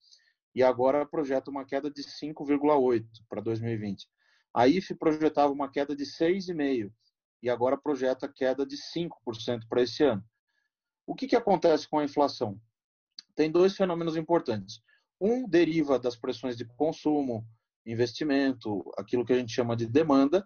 e 0.54 0.62
agora 0.62 1.04
projeta 1.04 1.50
uma 1.50 1.64
queda 1.64 1.90
de 1.90 2.02
5,8% 2.02 3.04
para 3.28 3.40
2020. 3.40 4.06
A 4.54 4.68
IFE 4.68 4.94
projetava 4.94 5.52
uma 5.52 5.70
queda 5.70 5.94
de 5.94 6.04
6,5% 6.04 6.92
e 7.42 7.50
agora 7.50 7.76
projeta 7.76 8.28
queda 8.32 8.64
de 8.64 8.76
5% 8.76 9.68
para 9.68 9.82
esse 9.82 10.04
ano. 10.04 10.24
O 11.06 11.14
que, 11.14 11.26
que 11.26 11.36
acontece 11.36 11.88
com 11.88 11.98
a 11.98 12.04
inflação? 12.04 12.60
Tem 13.36 13.50
dois 13.50 13.76
fenômenos 13.76 14.16
importantes. 14.16 14.80
Um 15.20 15.46
deriva 15.48 15.98
das 15.98 16.16
pressões 16.16 16.56
de 16.56 16.64
consumo, 16.64 17.46
investimento, 17.84 18.82
aquilo 18.98 19.24
que 19.24 19.32
a 19.32 19.38
gente 19.38 19.52
chama 19.52 19.76
de 19.76 19.86
demanda, 19.86 20.44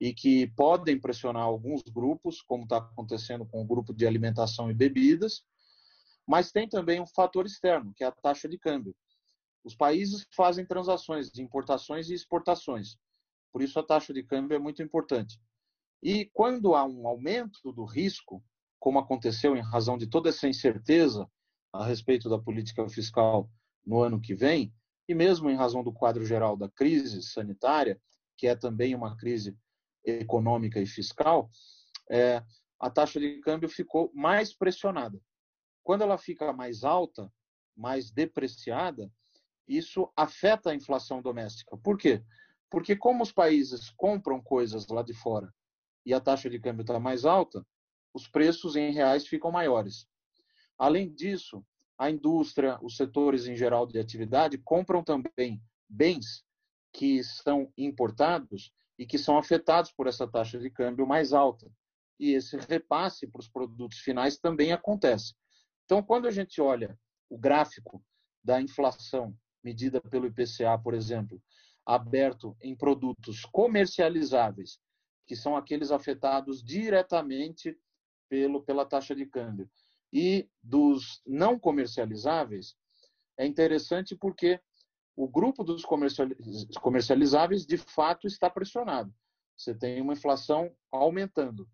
e 0.00 0.14
que 0.14 0.46
podem 0.56 0.98
pressionar 0.98 1.42
alguns 1.42 1.82
grupos, 1.82 2.40
como 2.40 2.64
está 2.64 2.78
acontecendo 2.78 3.44
com 3.44 3.60
o 3.60 3.66
grupo 3.66 3.92
de 3.92 4.06
alimentação 4.06 4.70
e 4.70 4.74
bebidas, 4.74 5.42
mas 6.26 6.50
tem 6.50 6.68
também 6.68 7.00
um 7.00 7.06
fator 7.06 7.44
externo, 7.44 7.92
que 7.94 8.02
é 8.02 8.06
a 8.06 8.12
taxa 8.12 8.48
de 8.48 8.58
câmbio. 8.58 8.96
Os 9.62 9.74
países 9.74 10.26
fazem 10.34 10.64
transações 10.64 11.30
de 11.30 11.42
importações 11.42 12.08
e 12.08 12.14
exportações, 12.14 12.96
por 13.52 13.60
isso 13.60 13.78
a 13.78 13.82
taxa 13.82 14.14
de 14.14 14.22
câmbio 14.22 14.54
é 14.54 14.58
muito 14.58 14.82
importante. 14.82 15.38
E 16.02 16.30
quando 16.32 16.74
há 16.74 16.84
um 16.84 17.06
aumento 17.06 17.72
do 17.72 17.84
risco, 17.84 18.42
como 18.78 18.98
aconteceu 18.98 19.54
em 19.54 19.60
razão 19.60 19.98
de 19.98 20.06
toda 20.06 20.30
essa 20.30 20.48
incerteza 20.48 21.30
a 21.72 21.84
respeito 21.84 22.28
da 22.28 22.38
política 22.38 22.88
fiscal 22.88 23.50
no 23.86 24.02
ano 24.02 24.20
que 24.20 24.34
vem, 24.34 24.72
e 25.08 25.14
mesmo 25.14 25.50
em 25.50 25.56
razão 25.56 25.82
do 25.82 25.92
quadro 25.92 26.24
geral 26.24 26.56
da 26.56 26.68
crise 26.68 27.22
sanitária, 27.22 28.00
que 28.36 28.46
é 28.46 28.54
também 28.54 28.94
uma 28.94 29.16
crise 29.16 29.56
econômica 30.04 30.80
e 30.80 30.86
fiscal, 30.86 31.50
é, 32.10 32.42
a 32.78 32.90
taxa 32.90 33.20
de 33.20 33.40
câmbio 33.40 33.68
ficou 33.68 34.10
mais 34.14 34.54
pressionada. 34.54 35.20
Quando 35.82 36.02
ela 36.02 36.16
fica 36.16 36.52
mais 36.52 36.84
alta, 36.84 37.30
mais 37.76 38.10
depreciada, 38.10 39.10
isso 39.66 40.10
afeta 40.16 40.70
a 40.70 40.74
inflação 40.74 41.22
doméstica. 41.22 41.76
Por 41.76 41.96
quê? 41.96 42.22
Porque 42.70 42.96
como 42.96 43.22
os 43.22 43.32
países 43.32 43.90
compram 43.90 44.40
coisas 44.40 44.86
lá 44.88 45.02
de 45.02 45.14
fora 45.14 45.52
e 46.04 46.14
a 46.14 46.20
taxa 46.20 46.48
de 46.48 46.58
câmbio 46.58 46.82
está 46.82 46.98
mais 46.98 47.24
alta, 47.24 47.64
os 48.14 48.26
preços 48.26 48.74
em 48.76 48.92
reais 48.92 49.26
ficam 49.26 49.50
maiores. 49.50 50.08
Além 50.80 51.12
disso, 51.12 51.62
a 51.98 52.10
indústria, 52.10 52.78
os 52.80 52.96
setores 52.96 53.46
em 53.46 53.54
geral 53.54 53.86
de 53.86 53.98
atividade 53.98 54.56
compram 54.56 55.04
também 55.04 55.62
bens 55.86 56.42
que 56.90 57.22
são 57.22 57.70
importados 57.76 58.72
e 58.98 59.04
que 59.04 59.18
são 59.18 59.36
afetados 59.36 59.92
por 59.92 60.06
essa 60.06 60.26
taxa 60.26 60.58
de 60.58 60.70
câmbio 60.70 61.06
mais 61.06 61.34
alta. 61.34 61.70
E 62.18 62.32
esse 62.32 62.56
repasse 62.56 63.26
para 63.26 63.40
os 63.40 63.48
produtos 63.48 63.98
finais 63.98 64.38
também 64.38 64.72
acontece. 64.72 65.34
Então, 65.84 66.02
quando 66.02 66.26
a 66.26 66.30
gente 66.30 66.62
olha 66.62 66.98
o 67.28 67.36
gráfico 67.36 68.02
da 68.42 68.58
inflação 68.58 69.36
medida 69.62 70.00
pelo 70.00 70.28
IPCA, 70.28 70.78
por 70.82 70.94
exemplo, 70.94 71.42
aberto 71.84 72.56
em 72.62 72.74
produtos 72.74 73.42
comercializáveis, 73.52 74.78
que 75.26 75.36
são 75.36 75.54
aqueles 75.54 75.90
afetados 75.90 76.64
diretamente 76.64 77.78
pelo, 78.30 78.62
pela 78.62 78.86
taxa 78.86 79.14
de 79.14 79.26
câmbio. 79.26 79.70
E 80.12 80.48
dos 80.62 81.22
não 81.26 81.58
comercializáveis, 81.58 82.74
é 83.38 83.46
interessante 83.46 84.16
porque 84.16 84.60
o 85.16 85.28
grupo 85.28 85.62
dos 85.62 85.84
comercializáveis, 86.80 87.66
de 87.66 87.76
fato, 87.76 88.26
está 88.26 88.48
pressionado. 88.48 89.14
Você 89.56 89.74
tem 89.74 90.00
uma 90.00 90.14
inflação 90.14 90.74
aumentando. 90.90 91.68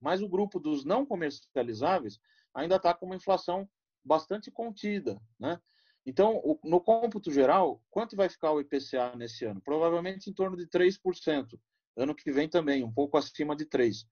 Mas 0.00 0.20
o 0.20 0.28
grupo 0.28 0.58
dos 0.58 0.84
não 0.84 1.06
comercializáveis 1.06 2.18
ainda 2.52 2.76
está 2.76 2.92
com 2.92 3.06
uma 3.06 3.16
inflação 3.16 3.68
bastante 4.04 4.50
contida. 4.50 5.20
Né? 5.38 5.60
Então, 6.04 6.42
no 6.64 6.80
cômputo 6.80 7.30
geral, 7.30 7.80
quanto 7.88 8.16
vai 8.16 8.28
ficar 8.28 8.50
o 8.52 8.60
IPCA 8.60 9.14
nesse 9.16 9.44
ano? 9.44 9.60
Provavelmente 9.60 10.28
em 10.28 10.32
torno 10.32 10.56
de 10.56 10.66
3%. 10.66 11.58
Ano 11.96 12.14
que 12.14 12.32
vem 12.32 12.48
também, 12.48 12.82
um 12.82 12.92
pouco 12.92 13.16
acima 13.16 13.54
de 13.54 13.66
3%. 13.66 14.04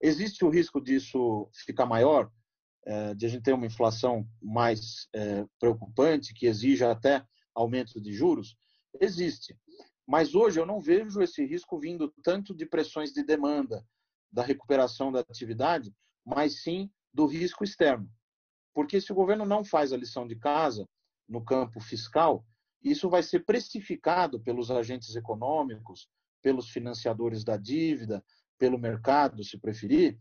Existe 0.00 0.44
o 0.44 0.50
risco 0.50 0.80
disso 0.80 1.48
ficar 1.64 1.86
maior, 1.86 2.30
de 3.16 3.26
a 3.26 3.28
gente 3.28 3.42
ter 3.42 3.52
uma 3.52 3.66
inflação 3.66 4.26
mais 4.42 5.08
é, 5.14 5.44
preocupante, 5.58 6.34
que 6.34 6.46
exija 6.46 6.90
até 6.90 7.24
aumento 7.54 8.00
de 8.00 8.12
juros? 8.12 8.56
Existe. 9.00 9.58
Mas 10.06 10.34
hoje 10.34 10.60
eu 10.60 10.66
não 10.66 10.80
vejo 10.80 11.22
esse 11.22 11.44
risco 11.46 11.78
vindo 11.78 12.12
tanto 12.22 12.54
de 12.54 12.66
pressões 12.66 13.12
de 13.12 13.24
demanda, 13.24 13.84
da 14.30 14.42
recuperação 14.42 15.10
da 15.10 15.20
atividade, 15.20 15.94
mas 16.24 16.62
sim 16.62 16.90
do 17.12 17.26
risco 17.26 17.64
externo. 17.64 18.10
Porque 18.74 19.00
se 19.00 19.12
o 19.12 19.14
governo 19.14 19.46
não 19.46 19.64
faz 19.64 19.92
a 19.92 19.96
lição 19.96 20.26
de 20.26 20.36
casa 20.36 20.86
no 21.28 21.42
campo 21.44 21.80
fiscal, 21.80 22.44
isso 22.82 23.08
vai 23.08 23.22
ser 23.22 23.44
precificado 23.44 24.40
pelos 24.40 24.70
agentes 24.70 25.14
econômicos, 25.14 26.08
pelos 26.42 26.68
financiadores 26.68 27.42
da 27.44 27.56
dívida, 27.56 28.22
pelo 28.58 28.78
mercado, 28.78 29.42
se 29.42 29.56
preferir, 29.58 30.18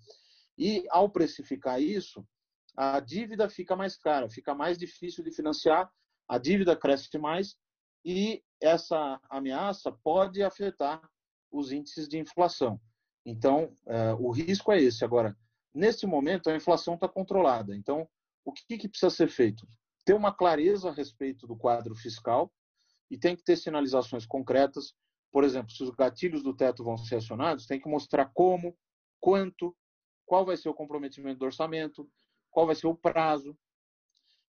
e 0.57 0.85
ao 0.89 1.09
precificar 1.09 1.81
isso, 1.81 2.25
a 2.75 2.99
dívida 2.99 3.49
fica 3.49 3.75
mais 3.75 3.95
cara, 3.95 4.29
fica 4.29 4.53
mais 4.55 4.77
difícil 4.77 5.23
de 5.23 5.31
financiar, 5.31 5.91
a 6.27 6.37
dívida 6.37 6.75
cresce 6.75 7.17
mais 7.17 7.55
e 8.03 8.43
essa 8.61 9.19
ameaça 9.29 9.91
pode 10.03 10.41
afetar 10.41 11.01
os 11.51 11.71
índices 11.71 12.07
de 12.07 12.17
inflação. 12.17 12.79
Então, 13.25 13.75
é, 13.85 14.13
o 14.13 14.31
risco 14.31 14.71
é 14.71 14.81
esse. 14.81 15.05
Agora, 15.05 15.37
nesse 15.73 16.05
momento, 16.05 16.49
a 16.49 16.55
inflação 16.55 16.95
está 16.95 17.07
controlada. 17.07 17.75
Então, 17.75 18.07
o 18.43 18.51
que, 18.51 18.77
que 18.77 18.89
precisa 18.89 19.09
ser 19.09 19.29
feito? 19.29 19.67
Ter 20.05 20.13
uma 20.13 20.33
clareza 20.33 20.89
a 20.89 20.93
respeito 20.93 21.47
do 21.47 21.55
quadro 21.55 21.95
fiscal 21.95 22.51
e 23.09 23.17
tem 23.17 23.35
que 23.35 23.43
ter 23.43 23.55
sinalizações 23.55 24.25
concretas. 24.25 24.93
Por 25.31 25.43
exemplo, 25.43 25.71
se 25.71 25.83
os 25.83 25.89
gatilhos 25.91 26.43
do 26.43 26.55
teto 26.55 26.83
vão 26.83 26.97
ser 26.97 27.15
acionados, 27.15 27.65
tem 27.65 27.79
que 27.79 27.87
mostrar 27.87 28.31
como, 28.33 28.75
quanto, 29.21 29.75
qual 30.25 30.45
vai 30.45 30.57
ser 30.57 30.69
o 30.69 30.73
comprometimento 30.73 31.39
do 31.39 31.45
orçamento, 31.45 32.09
qual 32.53 32.67
vai 32.67 32.75
ser 32.75 32.87
o 32.87 32.95
prazo. 32.95 33.57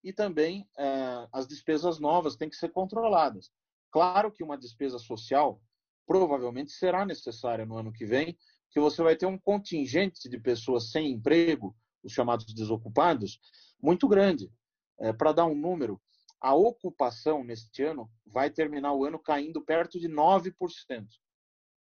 E 0.05 0.13
também 0.13 0.69
é, 0.79 1.27
as 1.33 1.49
despesas 1.49 1.99
novas 1.99 2.37
têm 2.37 2.51
que 2.51 2.57
ser 2.57 2.71
controladas. 2.71 3.51
Claro 3.91 4.31
que 4.31 4.45
uma 4.45 4.59
despesa 4.59 4.99
social 4.99 5.61
provavelmente 6.07 6.71
será 6.71 7.07
necessária 7.07 7.65
no 7.65 7.79
ano 7.79 7.91
que 7.91 8.05
vem, 8.05 8.39
que 8.71 8.79
você 8.79 9.03
vai 9.03 9.17
ter 9.17 9.25
um 9.25 9.39
contingente 9.39 10.29
de 10.29 10.39
pessoas 10.39 10.91
sem 10.91 11.11
emprego, 11.11 11.75
os 12.03 12.13
chamados 12.13 12.53
desocupados, 12.53 13.41
muito 13.81 14.07
grande. 14.07 14.53
É, 15.01 15.13
Para 15.13 15.33
dar 15.33 15.47
um 15.47 15.55
número, 15.55 16.01
a 16.39 16.55
ocupação 16.55 17.43
neste 17.43 17.83
ano 17.83 18.11
vai 18.27 18.51
terminar 18.51 18.93
o 18.93 19.05
ano 19.05 19.19
caindo 19.19 19.65
perto 19.65 19.99
de 19.99 20.09
9%. 20.09 20.53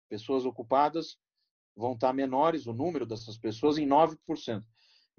Pessoas 0.09 0.45
ocupadas 0.45 1.17
vão 1.73 1.93
estar 1.93 2.11
menores, 2.11 2.67
o 2.67 2.73
número 2.73 3.05
dessas 3.05 3.37
pessoas, 3.37 3.77
em 3.77 3.87
9% 3.87 4.65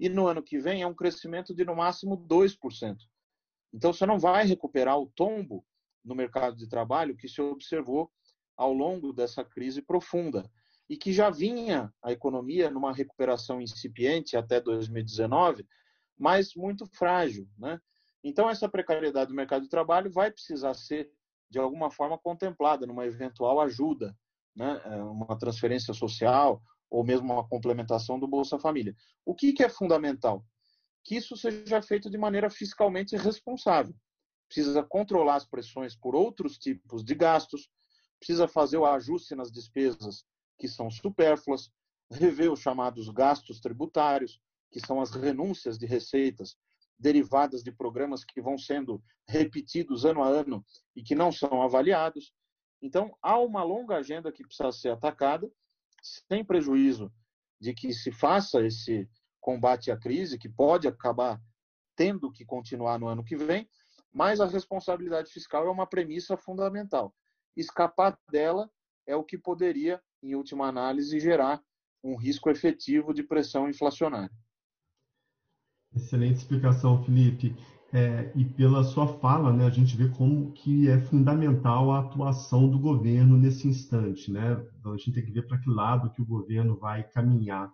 e 0.01 0.09
no 0.09 0.25
ano 0.25 0.41
que 0.41 0.57
vem 0.57 0.81
é 0.81 0.87
um 0.87 0.95
crescimento 0.95 1.53
de 1.53 1.63
no 1.63 1.75
máximo 1.75 2.17
2%. 2.17 2.97
Então 3.71 3.93
você 3.93 4.03
não 4.03 4.17
vai 4.17 4.47
recuperar 4.47 4.97
o 4.97 5.05
tombo 5.05 5.63
no 6.03 6.15
mercado 6.15 6.57
de 6.57 6.67
trabalho 6.67 7.15
que 7.15 7.29
se 7.29 7.39
observou 7.39 8.11
ao 8.57 8.73
longo 8.73 9.13
dessa 9.13 9.45
crise 9.45 9.79
profunda 9.79 10.49
e 10.89 10.97
que 10.97 11.13
já 11.13 11.29
vinha 11.29 11.93
a 12.01 12.11
economia 12.11 12.71
numa 12.71 12.91
recuperação 12.91 13.61
incipiente 13.61 14.35
até 14.35 14.59
2019, 14.59 15.67
mas 16.17 16.55
muito 16.55 16.87
frágil, 16.87 17.47
né? 17.55 17.79
Então 18.23 18.49
essa 18.49 18.67
precariedade 18.67 19.29
do 19.29 19.35
mercado 19.35 19.61
de 19.61 19.69
trabalho 19.69 20.11
vai 20.11 20.31
precisar 20.31 20.73
ser 20.73 21.11
de 21.47 21.59
alguma 21.59 21.91
forma 21.91 22.17
contemplada 22.17 22.87
numa 22.87 23.05
eventual 23.05 23.61
ajuda, 23.61 24.17
né? 24.55 24.81
É, 24.83 24.95
uma 24.95 25.37
transferência 25.37 25.93
social 25.93 26.59
ou 26.91 27.05
mesmo 27.05 27.31
uma 27.33 27.47
complementação 27.47 28.19
do 28.19 28.27
Bolsa 28.27 28.59
Família. 28.59 28.93
O 29.25 29.33
que, 29.33 29.53
que 29.53 29.63
é 29.63 29.69
fundamental? 29.69 30.45
Que 31.05 31.15
isso 31.15 31.37
seja 31.37 31.81
feito 31.81 32.09
de 32.09 32.17
maneira 32.17 32.49
fiscalmente 32.49 33.15
responsável. 33.15 33.95
Precisa 34.47 34.83
controlar 34.83 35.35
as 35.35 35.45
pressões 35.45 35.95
por 35.95 36.13
outros 36.13 36.57
tipos 36.57 37.03
de 37.03 37.15
gastos, 37.15 37.69
precisa 38.19 38.47
fazer 38.47 38.77
o 38.77 38.85
ajuste 38.85 39.33
nas 39.33 39.49
despesas 39.49 40.25
que 40.59 40.67
são 40.67 40.91
supérfluas, 40.91 41.71
rever 42.11 42.51
os 42.51 42.59
chamados 42.59 43.07
gastos 43.09 43.61
tributários, 43.61 44.39
que 44.69 44.85
são 44.85 45.01
as 45.01 45.11
renúncias 45.11 45.77
de 45.77 45.85
receitas 45.85 46.57
derivadas 46.99 47.63
de 47.63 47.71
programas 47.71 48.23
que 48.23 48.41
vão 48.41 48.57
sendo 48.57 49.01
repetidos 49.27 50.05
ano 50.05 50.21
a 50.21 50.27
ano 50.27 50.63
e 50.95 51.01
que 51.01 51.15
não 51.15 51.31
são 51.31 51.61
avaliados. 51.61 52.31
Então, 52.81 53.17
há 53.21 53.39
uma 53.39 53.63
longa 53.63 53.95
agenda 53.95 54.31
que 54.31 54.43
precisa 54.43 54.71
ser 54.71 54.89
atacada 54.89 55.49
sem 56.01 56.43
prejuízo 56.43 57.11
de 57.59 57.73
que 57.73 57.93
se 57.93 58.11
faça 58.11 58.65
esse 58.65 59.07
combate 59.39 59.91
à 59.91 59.97
crise, 59.97 60.37
que 60.37 60.49
pode 60.49 60.87
acabar 60.87 61.41
tendo 61.95 62.31
que 62.31 62.45
continuar 62.45 62.99
no 62.99 63.07
ano 63.07 63.23
que 63.23 63.35
vem, 63.35 63.69
mas 64.11 64.41
a 64.41 64.45
responsabilidade 64.45 65.31
fiscal 65.31 65.67
é 65.67 65.71
uma 65.71 65.87
premissa 65.87 66.35
fundamental. 66.35 67.13
Escapar 67.55 68.17
dela 68.31 68.69
é 69.05 69.15
o 69.15 69.23
que 69.23 69.37
poderia, 69.37 70.01
em 70.21 70.35
última 70.35 70.67
análise, 70.67 71.19
gerar 71.19 71.61
um 72.03 72.15
risco 72.15 72.49
efetivo 72.49 73.13
de 73.13 73.23
pressão 73.23 73.69
inflacionária. 73.69 74.35
Excelente 75.93 76.37
explicação, 76.37 77.03
Felipe. 77.03 77.55
É, 77.93 78.31
e 78.35 78.45
pela 78.45 78.85
sua 78.85 79.05
fala, 79.05 79.51
né, 79.51 79.65
a 79.65 79.69
gente 79.69 79.97
vê 79.97 80.07
como 80.07 80.53
que 80.53 80.87
é 80.87 80.97
fundamental 80.97 81.91
a 81.91 81.99
atuação 81.99 82.69
do 82.69 82.79
governo 82.79 83.35
nesse 83.35 83.67
instante, 83.67 84.31
né? 84.31 84.63
Então, 84.79 84.93
a 84.93 84.97
gente 84.97 85.11
tem 85.11 85.25
que 85.25 85.31
ver 85.31 85.45
para 85.45 85.57
que 85.57 85.69
lado 85.69 86.09
que 86.09 86.21
o 86.21 86.25
governo 86.25 86.77
vai 86.77 87.03
caminhar. 87.03 87.69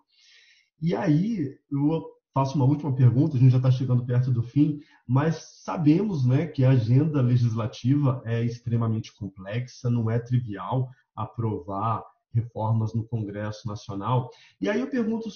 E 0.82 0.96
aí, 0.96 1.56
eu 1.72 2.04
faço 2.34 2.56
uma 2.56 2.66
última 2.66 2.94
pergunta, 2.94 3.38
a 3.38 3.40
gente 3.40 3.52
já 3.52 3.58
está 3.58 3.70
chegando 3.70 4.06
perto 4.06 4.32
do 4.32 4.42
fim, 4.42 4.80
mas 5.08 5.62
sabemos 5.64 6.26
né, 6.26 6.48
que 6.48 6.64
a 6.64 6.72
agenda 6.72 7.22
legislativa 7.22 8.22
é 8.26 8.44
extremamente 8.44 9.16
complexa, 9.16 9.90
não 9.90 10.10
é 10.10 10.18
trivial 10.20 10.90
aprovar 11.16 12.04
reformas 12.34 12.94
no 12.94 13.04
Congresso 13.04 13.68
Nacional. 13.68 14.30
E 14.62 14.70
aí 14.70 14.80
eu 14.80 14.90
pergunto 14.90 15.30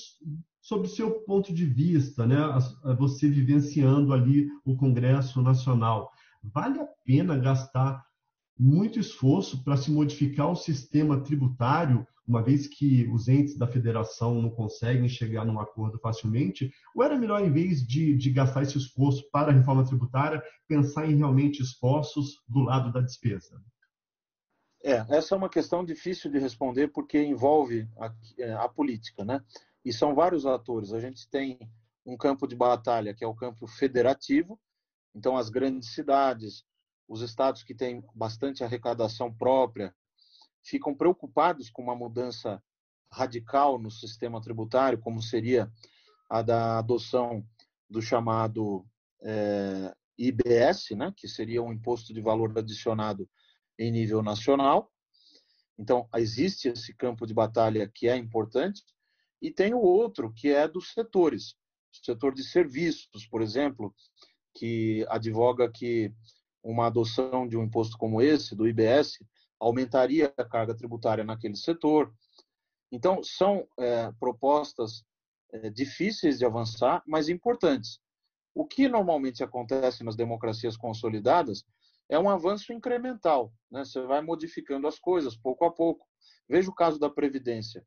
sobre 0.62 0.88
o 0.88 0.89
seu 0.89 1.12
ponto 1.21 1.54
de 1.54 1.65
vista, 1.65 2.26
né? 2.26 2.38
Você 2.97 3.28
vivenciando 3.28 4.13
ali 4.13 4.47
o 4.63 4.76
Congresso 4.76 5.41
Nacional, 5.41 6.12
vale 6.43 6.80
a 6.80 6.88
pena 7.04 7.38
gastar 7.38 8.06
muito 8.58 9.00
esforço 9.00 9.63
para 9.63 9.76
se 9.76 9.91
modificar 9.91 10.52
o 10.52 10.56
sistema 10.56 11.19
tributário, 11.19 12.06
uma 12.28 12.43
vez 12.43 12.67
que 12.67 13.10
os 13.12 13.28
entes 13.28 13.58
da 13.58 13.65
federação 13.65 14.39
não 14.39 14.52
conseguem 14.52 15.10
chegar 15.10 15.43
num 15.43 15.60
acordo 15.60 15.97
facilmente? 15.97 16.71
Ou 16.95 17.04
era 17.04 17.17
melhor, 17.17 17.41
em 17.43 17.52
vez 17.52 17.86
de, 17.86 18.15
de 18.15 18.30
gastar 18.30 18.62
esse 18.62 18.78
esforço 18.78 19.28
para 19.32 19.52
a 19.52 19.54
reforma 19.54 19.84
tributária, 19.84 20.41
pensar 20.67 21.10
em 21.10 21.15
realmente 21.15 21.62
esforços 21.62 22.39
do 22.47 22.60
lado 22.60 22.93
da 22.93 23.02
despesa? 23.02 23.60
É, 24.84 25.06
essa 25.10 25.36
é 25.36 25.38
uma 25.38 25.50
questão 25.50 25.84
difícil 25.84 26.32
de 26.32 26.39
responder 26.39 26.88
porque 26.89 27.21
envolve 27.21 27.88
a, 28.00 28.13
é, 28.38 28.54
a 28.54 28.69
política, 28.69 29.26
né? 29.26 29.43
E 29.84 29.91
são 29.91 30.13
vários 30.13 30.46
atores. 30.46 30.94
A 30.94 31.00
gente 31.00 31.30
tem 31.30 31.60
um 32.06 32.17
campo 32.17 32.48
de 32.48 32.56
batalha 32.56 33.13
que 33.13 33.24
é 33.24 33.28
o 33.28 33.36
campo 33.36 33.67
federativo, 33.67 34.60
então 35.13 35.38
as 35.38 35.50
grandes 35.50 35.94
cidades, 35.94 36.63
os 37.08 37.22
estados 37.22 37.63
que 37.63 37.76
têm 37.76 38.04
bastante 38.15 38.63
arrecadação 38.63 39.34
própria, 39.34 39.94
ficam 40.63 40.96
preocupados 40.96 41.70
com 41.70 41.82
uma 41.82 41.96
mudança 41.96 42.62
radical 43.12 43.78
no 43.78 43.91
sistema 43.91 44.41
tributário, 44.41 45.00
como 45.00 45.22
seria 45.22 45.72
a 46.30 46.41
da 46.41 46.80
adoção 46.80 47.46
do 47.89 48.02
chamado 48.02 48.86
é, 49.22 49.94
IBS, 50.17 50.91
né, 50.91 51.13
que 51.15 51.28
seria 51.28 51.62
um 51.62 51.74
imposto 51.74 52.13
de 52.13 52.22
valor 52.22 52.58
adicionado 52.58 53.30
em 53.78 53.91
nível 53.91 54.22
nacional. 54.22 54.91
Então, 55.78 56.08
existe 56.15 56.70
esse 56.70 56.94
campo 56.94 57.26
de 57.26 57.34
batalha 57.34 57.91
que 57.94 58.08
é 58.08 58.15
importante, 58.15 58.84
e 59.41 59.51
tem 59.51 59.73
o 59.73 59.80
outro, 59.80 60.32
que 60.34 60.49
é 60.49 60.67
dos 60.67 60.93
setores. 60.93 61.56
Setor 61.91 62.34
de 62.34 62.43
serviços, 62.43 63.25
por 63.27 63.41
exemplo, 63.41 63.93
que 64.54 65.06
advoga 65.10 65.69
que 65.69 66.13
uma 66.63 66.88
adoção 66.88 67.47
de 67.47 67.58
um 67.58 67.63
imposto 67.63 67.97
como 67.97 68.21
esse, 68.21 68.56
do 68.56 68.67
IBS, 68.67 69.17
aumentaria 69.60 70.34
a 70.38 70.45
carga 70.45 70.75
tributária 70.75 71.23
naquele 71.23 71.56
setor. 71.56 72.13
Então, 72.91 73.23
são 73.23 73.67
é, 73.80 74.12
propostas 74.19 75.04
é, 75.51 75.69
difíceis 75.69 76.39
de 76.39 76.45
avançar, 76.45 77.04
mas 77.06 77.30
importantes. 77.30 77.99
O 78.54 78.65
que 78.65 78.88
normalmente 78.88 79.43
acontece 79.43 80.04
nas 80.04 80.15
democracias 80.15 80.75
consolidadas 80.75 81.63
é 82.10 82.19
um 82.19 82.30
avanço 82.30 82.73
incremental. 82.73 83.54
Né? 83.71 83.86
Você 83.86 84.01
vai 84.01 84.21
modificando 84.21 84.88
as 84.88 84.99
coisas 84.99 85.38
pouco 85.38 85.63
a 85.63 85.71
pouco. 85.71 86.06
Veja 86.47 86.69
o 86.69 86.75
caso 86.75 86.99
da 86.99 87.10
Previdência. 87.10 87.86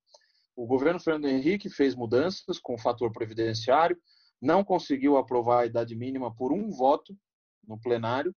O 0.57 0.67
governo 0.67 1.01
Fernando 1.01 1.27
Henrique 1.27 1.69
fez 1.69 1.95
mudanças 1.95 2.59
com 2.61 2.75
o 2.75 2.79
fator 2.79 3.11
previdenciário, 3.11 3.99
não 4.41 4.63
conseguiu 4.63 5.17
aprovar 5.17 5.63
a 5.63 5.67
idade 5.67 5.97
mínima 5.97 6.35
por 6.35 6.53
um 6.53 6.71
voto 6.71 7.17
no 7.67 7.81
plenário. 7.81 8.35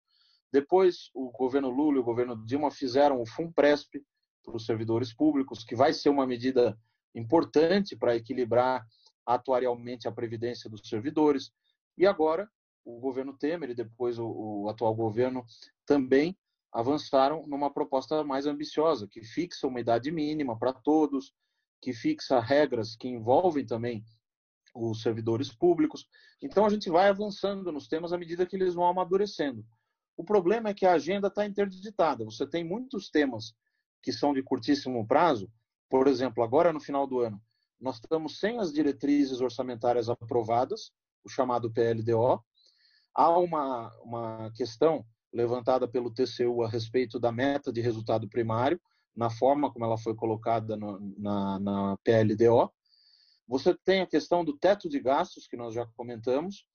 Depois, 0.53 1.11
o 1.15 1.31
governo 1.31 1.69
Lula 1.69 1.97
e 1.97 2.01
o 2.01 2.05
governo 2.05 2.45
Dilma 2.47 2.71
fizeram 2.71 3.21
o 3.21 3.27
FUNPRESP 3.27 4.03
para 4.45 4.57
os 4.57 4.65
servidores 4.65 5.13
públicos, 5.13 5.65
que 5.65 5.75
vai 5.75 5.93
ser 5.93 6.09
uma 6.09 6.27
medida 6.27 6.79
importante 7.15 7.97
para 7.97 8.17
equilibrar 8.17 8.87
atuarialmente 9.27 10.07
a 10.07 10.13
previdência 10.13 10.71
dos 10.71 10.89
servidores. 10.89 11.51
E 11.99 12.07
agora, 12.07 12.49
o 12.85 13.01
governo 13.01 13.37
Temer 13.37 13.71
e 13.71 13.75
depois 13.75 14.19
o, 14.19 14.27
o 14.27 14.69
atual 14.69 14.95
governo 14.95 15.45
também 15.85 16.39
avançaram 16.73 17.47
numa 17.47 17.73
proposta 17.73 18.23
mais 18.23 18.47
ambiciosa, 18.47 19.09
que 19.09 19.23
fixa 19.25 19.67
uma 19.67 19.81
idade 19.81 20.13
mínima 20.13 20.57
para 20.59 20.73
todos, 20.73 21.35
que 21.81 21.93
fixa 21.93 22.41
regras 22.41 22.97
que 22.97 23.09
envolvem 23.09 23.65
também 23.65 24.05
os 24.75 25.03
servidores 25.03 25.53
públicos. 25.53 26.07
Então 26.43 26.65
a 26.65 26.69
gente 26.69 26.91
vai 26.91 27.09
avançando 27.09 27.73
nos 27.73 27.89
temas 27.89 28.13
à 28.13 28.19
medida 28.19 28.47
que 28.47 28.57
eles 28.57 28.75
vão 28.75 28.87
amadurecendo. 28.87 29.65
O 30.17 30.25
problema 30.25 30.71
é 30.71 30.75
que 30.75 30.87
a 30.87 30.93
agenda 30.93 31.29
está 31.29 31.45
interditada. 31.45 32.25
Você 32.25 32.47
tem 32.47 32.65
muitos 32.65 33.11
temas 33.11 33.55
que 34.03 34.13
são 34.13 34.33
de 34.33 34.43
curtíssimo 34.43 35.07
prazo. 35.07 35.51
Por 35.89 36.07
exemplo, 36.07 36.43
agora 36.43 36.73
no 36.73 36.81
final 36.81 37.07
do 37.07 37.21
ano, 37.21 37.41
nós 37.81 37.97
estamos 37.97 38.39
sem 38.39 38.59
as 38.59 38.73
diretrizes 38.73 39.41
orçamentárias 39.41 40.09
aprovadas, 40.09 40.91
o 41.25 41.29
chamado 41.29 41.71
PLDO. 41.71 42.43
Há 43.15 43.39
uma, 43.39 43.95
uma 44.03 44.51
questão 44.55 45.05
levantada 45.33 45.87
pelo 45.87 46.11
TCU 46.11 46.63
a 46.63 46.69
respeito 46.69 47.19
da 47.19 47.31
meta 47.31 47.73
de 47.73 47.81
resultado 47.81 48.29
primário, 48.29 48.81
na 49.17 49.31
forma 49.31 49.73
como 49.73 49.85
ela 49.85 49.97
foi 49.97 50.15
colocada 50.15 50.77
no, 50.77 51.01
na, 51.19 51.59
na 51.59 51.97
PLDO. 52.05 52.71
Você 53.49 53.75
tem 53.85 54.03
a 54.03 54.07
questão 54.07 54.45
do 54.45 54.57
teto 54.57 54.89
de 54.89 55.01
gastos, 55.01 55.47
que 55.47 55.57
nós 55.57 55.73
já 55.73 55.87
comentamos. 55.97 56.67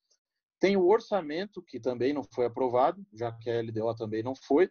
Tem 0.59 0.75
o 0.75 0.87
orçamento, 0.87 1.61
que 1.61 1.79
também 1.79 2.13
não 2.13 2.23
foi 2.23 2.45
aprovado, 2.45 3.05
já 3.13 3.31
que 3.31 3.49
a 3.49 3.61
LDO 3.61 3.95
também 3.95 4.23
não 4.23 4.35
foi. 4.35 4.69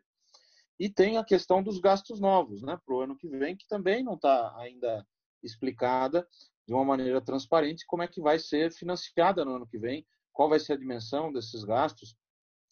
E 0.79 0.89
tem 0.89 1.19
a 1.19 1.25
questão 1.25 1.63
dos 1.63 1.79
gastos 1.79 2.21
novos, 2.21 2.63
né, 2.63 2.79
para 2.85 2.95
o 2.95 3.01
ano 3.01 3.17
que 3.17 3.29
vem, 3.29 3.57
que 3.57 3.67
também 3.69 4.03
não 4.03 4.15
está 4.15 4.57
ainda 4.57 5.07
explicada 5.43 6.27
de 6.67 6.73
uma 6.73 6.85
maneira 6.85 7.21
transparente 7.21 7.85
como 7.87 8.03
é 8.03 8.09
que 8.09 8.21
vai 8.21 8.39
ser 8.39 8.73
financiada 8.73 9.45
no 9.45 9.57
ano 9.57 9.67
que 9.67 9.79
vem, 9.79 10.07
qual 10.33 10.49
vai 10.49 10.59
ser 10.59 10.75
a 10.75 10.79
dimensão 10.79 11.33
desses 11.33 11.65
gastos. 11.65 12.17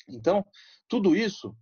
Então, 0.08 0.44
tudo 0.88 1.14
isso 1.14 1.54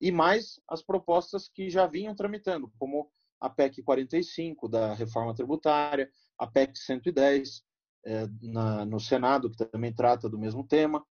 e 0.00 0.10
mais 0.10 0.60
as 0.68 0.82
propostas 0.82 1.48
que 1.48 1.68
já 1.68 1.86
vinham 1.86 2.14
tramitando, 2.14 2.72
como 2.78 3.10
a 3.40 3.48
PEC 3.50 3.82
45 3.82 4.68
da 4.68 4.94
reforma 4.94 5.34
tributária, 5.34 6.10
a 6.38 6.46
PEC 6.46 6.78
110 6.78 7.62
é, 8.04 8.26
na, 8.42 8.84
no 8.84 8.98
Senado, 8.98 9.50
que 9.50 9.56
também 9.56 9.92
trata 9.92 10.28
do 10.28 10.38
mesmo 10.38 10.66
tema, 10.66 11.04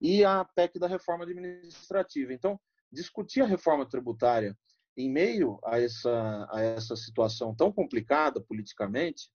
e 0.00 0.24
a 0.24 0.44
PEC 0.44 0.78
da 0.78 0.86
reforma 0.86 1.24
administrativa. 1.24 2.32
Então, 2.32 2.58
discutir 2.90 3.42
a 3.42 3.46
reforma 3.46 3.86
tributária 3.86 4.56
em 4.96 5.10
meio 5.10 5.58
a 5.64 5.80
essa, 5.80 6.48
a 6.50 6.60
essa 6.60 6.96
situação 6.96 7.54
tão 7.54 7.72
complicada 7.72 8.40
politicamente, 8.40 9.30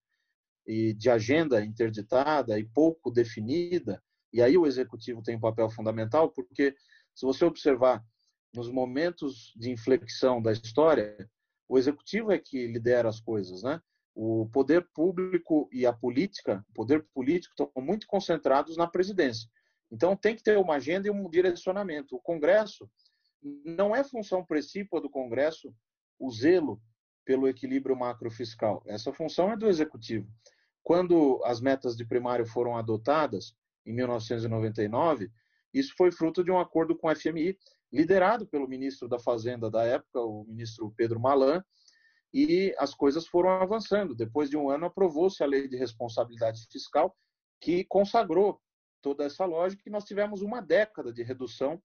e 0.68 0.94
de 0.94 1.10
agenda 1.10 1.64
interditada 1.64 2.58
e 2.58 2.66
pouco 2.66 3.12
definida, 3.12 4.02
e 4.34 4.42
aí 4.42 4.58
o 4.58 4.66
executivo 4.66 5.22
tem 5.22 5.36
um 5.36 5.40
papel 5.40 5.70
fundamental, 5.70 6.30
porque 6.32 6.76
se 7.14 7.26
você 7.26 7.46
observar 7.46 8.04
nos 8.56 8.70
momentos 8.70 9.54
de 9.56 9.70
inflexão 9.70 10.41
da 10.41 10.52
história, 10.52 11.30
o 11.68 11.78
executivo 11.78 12.32
é 12.32 12.39
que 12.39 12.68
lidera 12.68 13.10
as 13.10 13.20
coisas, 13.20 13.63
né? 13.63 13.82
O 14.13 14.48
poder 14.52 14.88
público 14.94 15.68
e 15.72 15.86
a 15.86 15.91
política, 15.91 16.65
o 16.70 16.74
poder 16.74 17.06
político 17.13 17.54
estão 17.54 17.84
muito 17.84 18.08
concentrados 18.08 18.78
na 18.78 18.88
presidência. 18.88 19.50
Então 19.91 20.15
tem 20.15 20.36
que 20.36 20.44
ter 20.44 20.58
uma 20.58 20.76
agenda 20.76 21.08
e 21.08 21.12
um 21.12 21.30
direcionamento. 21.30 22.15
O 22.15 22.22
Congresso 22.22 22.89
não 23.41 23.96
é 23.96 24.04
função 24.04 24.44
principal 24.44 25.02
do 25.02 25.10
Congresso 25.10 25.74
o 26.18 26.32
zelo 26.32 26.82
pelo 27.26 27.48
equilíbrio 27.48 27.96
macrofiscal. 27.96 28.82
Essa 28.86 29.12
função 29.12 29.52
é 29.52 29.58
do 29.58 29.68
executivo. 29.68 30.28
Quando 30.82 31.41
as 31.44 31.60
metas 31.60 31.96
de 31.96 32.06
primário 32.06 32.46
foram 32.46 32.78
adotadas 32.78 33.56
em 33.86 33.94
1999, 33.94 35.30
isso 35.74 35.94
foi 35.98 36.12
fruto 36.12 36.44
de 36.44 36.52
um 36.52 36.60
acordo 36.60 36.96
com 36.96 37.08
o 37.08 37.15
FMI 37.15 37.58
liderado 37.96 38.46
pelo 38.46 38.68
ministro 38.68 39.08
da 39.08 39.18
Fazenda 39.18 39.72
da 39.72 39.84
época, 39.84 40.20
o 40.20 40.44
ministro 40.44 40.94
Pedro 40.98 41.20
Malan, 41.20 41.64
e 42.34 42.76
as 42.78 42.94
coisas 42.94 43.26
foram 43.26 43.50
avançando. 43.50 44.14
Depois 44.14 44.50
de 44.50 44.58
um 44.58 44.70
ano, 44.70 44.86
aprovou-se 44.86 45.42
a 45.42 45.48
Lei 45.48 45.70
de 45.70 45.78
Responsabilidade 45.78 46.68
Fiscal, 46.70 47.16
que 47.62 47.86
consagrou 47.86 48.62
toda 49.02 49.24
essa 49.24 49.46
lógica, 49.46 49.84
e 49.86 49.90
nós 49.90 50.04
tivemos 50.04 50.42
uma 50.42 50.62
década 50.62 51.14
de 51.14 51.24
redução 51.24 51.82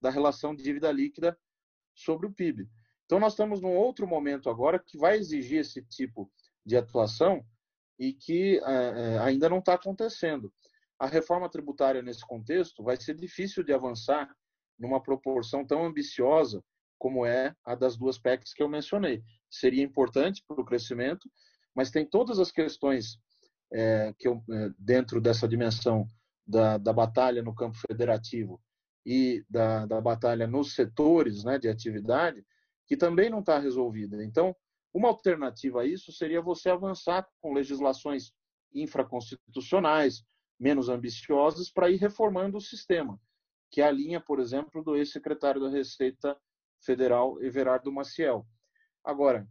da 0.00 0.08
relação 0.08 0.54
de 0.54 0.62
dívida 0.62 0.90
líquida 0.90 1.38
sobre 1.94 2.26
o 2.26 2.32
PIB. 2.32 2.66
Então, 3.04 3.20
nós 3.20 3.34
estamos 3.34 3.60
num 3.60 3.76
outro 3.76 4.06
momento 4.06 4.48
agora 4.48 4.78
que 4.78 4.96
vai 4.96 5.18
exigir 5.18 5.58
esse 5.60 5.82
tipo 5.82 6.32
de 6.64 6.76
atuação 6.76 7.44
e 7.98 8.14
que 8.14 8.58
é, 8.64 9.18
ainda 9.18 9.50
não 9.50 9.58
está 9.58 9.74
acontecendo. 9.74 10.50
A 10.98 11.06
reforma 11.06 11.50
tributária, 11.50 12.00
nesse 12.00 12.26
contexto, 12.26 12.82
vai 12.82 12.96
ser 12.96 13.14
difícil 13.14 13.62
de 13.62 13.74
avançar 13.74 14.34
numa 14.80 15.00
proporção 15.00 15.64
tão 15.64 15.84
ambiciosa 15.84 16.64
como 16.98 17.24
é 17.24 17.54
a 17.64 17.74
das 17.74 17.96
duas 17.96 18.18
PECs 18.18 18.52
que 18.52 18.62
eu 18.62 18.68
mencionei. 18.68 19.22
Seria 19.50 19.84
importante 19.84 20.42
para 20.46 20.60
o 20.60 20.64
crescimento, 20.64 21.30
mas 21.74 21.90
tem 21.90 22.04
todas 22.04 22.38
as 22.38 22.50
questões 22.50 23.18
é, 23.72 24.14
que 24.18 24.26
eu, 24.26 24.42
é, 24.50 24.70
dentro 24.78 25.20
dessa 25.20 25.46
dimensão 25.46 26.06
da, 26.46 26.78
da 26.78 26.92
batalha 26.92 27.42
no 27.42 27.54
campo 27.54 27.78
federativo 27.88 28.60
e 29.06 29.44
da, 29.48 29.86
da 29.86 30.00
batalha 30.00 30.46
nos 30.46 30.74
setores 30.74 31.44
né, 31.44 31.58
de 31.58 31.68
atividade, 31.68 32.44
que 32.86 32.96
também 32.96 33.30
não 33.30 33.40
está 33.40 33.58
resolvida. 33.58 34.22
Então, 34.24 34.54
uma 34.92 35.08
alternativa 35.08 35.82
a 35.82 35.86
isso 35.86 36.12
seria 36.12 36.42
você 36.42 36.68
avançar 36.68 37.26
com 37.40 37.52
legislações 37.52 38.32
infraconstitucionais, 38.74 40.24
menos 40.58 40.88
ambiciosas, 40.88 41.70
para 41.70 41.90
ir 41.90 41.96
reformando 41.96 42.58
o 42.58 42.60
sistema, 42.60 43.18
que 43.70 43.80
é 43.80 43.86
a 43.86 43.90
linha, 43.90 44.20
por 44.20 44.40
exemplo, 44.40 44.82
do 44.82 44.96
ex-secretário 44.96 45.60
da 45.60 45.68
Receita 45.68 46.36
Federal, 46.82 47.40
Everardo 47.42 47.92
Maciel. 47.92 48.46
Agora, 49.04 49.48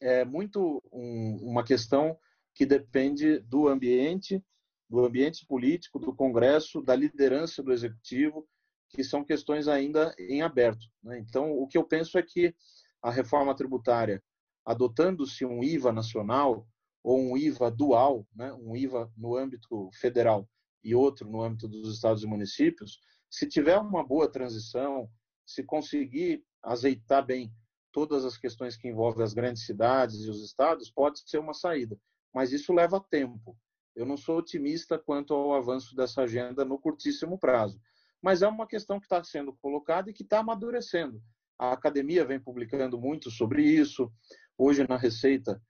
é 0.00 0.24
muito 0.24 0.82
um, 0.92 1.38
uma 1.42 1.64
questão 1.64 2.18
que 2.54 2.66
depende 2.66 3.38
do 3.40 3.68
ambiente, 3.68 4.44
do 4.88 5.04
ambiente 5.04 5.46
político, 5.46 5.98
do 5.98 6.14
Congresso, 6.14 6.82
da 6.82 6.94
liderança 6.94 7.62
do 7.62 7.72
Executivo, 7.72 8.46
que 8.90 9.02
são 9.02 9.24
questões 9.24 9.68
ainda 9.68 10.14
em 10.18 10.42
aberto. 10.42 10.86
Né? 11.02 11.18
Então, 11.18 11.50
o 11.52 11.66
que 11.66 11.78
eu 11.78 11.84
penso 11.84 12.18
é 12.18 12.22
que 12.22 12.54
a 13.02 13.10
reforma 13.10 13.54
tributária, 13.54 14.22
adotando-se 14.64 15.44
um 15.44 15.62
IVA 15.62 15.92
nacional 15.92 16.66
ou 17.02 17.20
um 17.20 17.36
IVA 17.36 17.70
dual, 17.70 18.26
né? 18.34 18.52
um 18.54 18.76
IVA 18.76 19.10
no 19.16 19.36
âmbito 19.36 19.90
federal 19.94 20.48
e 20.82 20.94
outro 20.94 21.28
no 21.28 21.42
âmbito 21.42 21.68
dos 21.68 21.92
estados 21.92 22.22
e 22.22 22.26
municípios, 22.26 23.00
se 23.30 23.46
tiver 23.46 23.78
uma 23.78 24.04
boa 24.04 24.30
transição, 24.30 25.10
se 25.44 25.62
conseguir 25.62 26.44
azeitar 26.62 27.24
bem 27.24 27.52
todas 27.92 28.24
as 28.24 28.36
questões 28.36 28.76
que 28.76 28.88
envolvem 28.88 29.24
as 29.24 29.32
grandes 29.32 29.64
cidades 29.64 30.24
e 30.24 30.30
os 30.30 30.44
estados, 30.44 30.90
pode 30.90 31.20
ser 31.28 31.38
uma 31.38 31.54
saída. 31.54 31.98
Mas 32.34 32.52
isso 32.52 32.72
leva 32.72 33.00
tempo. 33.10 33.56
Eu 33.94 34.04
não 34.04 34.16
sou 34.16 34.38
otimista 34.38 34.98
quanto 34.98 35.32
ao 35.32 35.54
avanço 35.54 35.96
dessa 35.96 36.22
agenda 36.22 36.64
no 36.64 36.78
curtíssimo 36.78 37.38
prazo. 37.38 37.80
Mas 38.20 38.42
é 38.42 38.48
uma 38.48 38.66
questão 38.66 39.00
que 39.00 39.06
está 39.06 39.22
sendo 39.24 39.54
colocada 39.54 40.10
e 40.10 40.12
que 40.12 40.22
está 40.22 40.40
amadurecendo. 40.40 41.22
A 41.58 41.72
academia 41.72 42.24
vem 42.24 42.38
publicando 42.38 43.00
muito 43.00 43.30
sobre 43.30 43.62
isso. 43.62 44.12
Hoje, 44.58 44.86
na 44.86 44.98
Receita, 44.98 45.62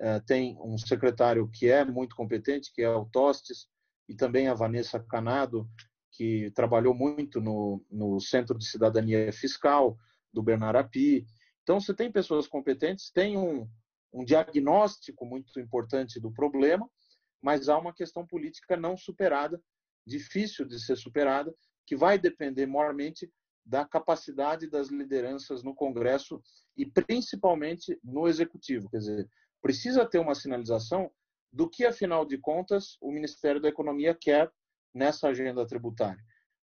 eh, 0.00 0.20
tem 0.20 0.56
um 0.62 0.78
secretário 0.78 1.48
que 1.52 1.68
é 1.68 1.84
muito 1.84 2.16
competente, 2.16 2.72
que 2.72 2.82
é 2.82 2.88
o 2.88 3.04
Tostes, 3.04 3.68
e 4.08 4.14
também 4.14 4.48
a 4.48 4.54
Vanessa 4.54 4.98
Canado, 4.98 5.68
que 6.14 6.50
trabalhou 6.52 6.94
muito 6.94 7.40
no, 7.40 7.84
no 7.90 8.20
Centro 8.20 8.56
de 8.56 8.66
Cidadania 8.66 9.32
Fiscal 9.32 9.98
do 10.32 10.42
Bernard 10.42 10.78
Api. 10.78 11.26
Então, 11.62 11.80
você 11.80 11.92
tem 11.92 12.10
pessoas 12.10 12.46
competentes, 12.46 13.10
tem 13.10 13.36
um, 13.36 13.68
um 14.12 14.24
diagnóstico 14.24 15.26
muito 15.26 15.58
importante 15.58 16.20
do 16.20 16.32
problema, 16.32 16.88
mas 17.42 17.68
há 17.68 17.76
uma 17.76 17.92
questão 17.92 18.26
política 18.26 18.76
não 18.76 18.96
superada, 18.96 19.60
difícil 20.06 20.64
de 20.66 20.78
ser 20.78 20.96
superada, 20.96 21.54
que 21.86 21.96
vai 21.96 22.18
depender 22.18 22.66
maiormente 22.66 23.30
da 23.66 23.84
capacidade 23.84 24.68
das 24.68 24.88
lideranças 24.88 25.62
no 25.62 25.74
Congresso 25.74 26.40
e 26.76 26.86
principalmente 26.86 27.98
no 28.04 28.28
Executivo. 28.28 28.88
Quer 28.90 28.98
dizer, 28.98 29.28
precisa 29.60 30.06
ter 30.06 30.18
uma 30.18 30.34
sinalização 30.34 31.10
do 31.52 31.68
que, 31.68 31.84
afinal 31.84 32.24
de 32.24 32.36
contas, 32.36 32.96
o 33.00 33.10
Ministério 33.10 33.60
da 33.60 33.68
Economia 33.68 34.14
quer 34.14 34.50
nessa 34.94 35.28
agenda 35.28 35.66
tributária. 35.66 36.22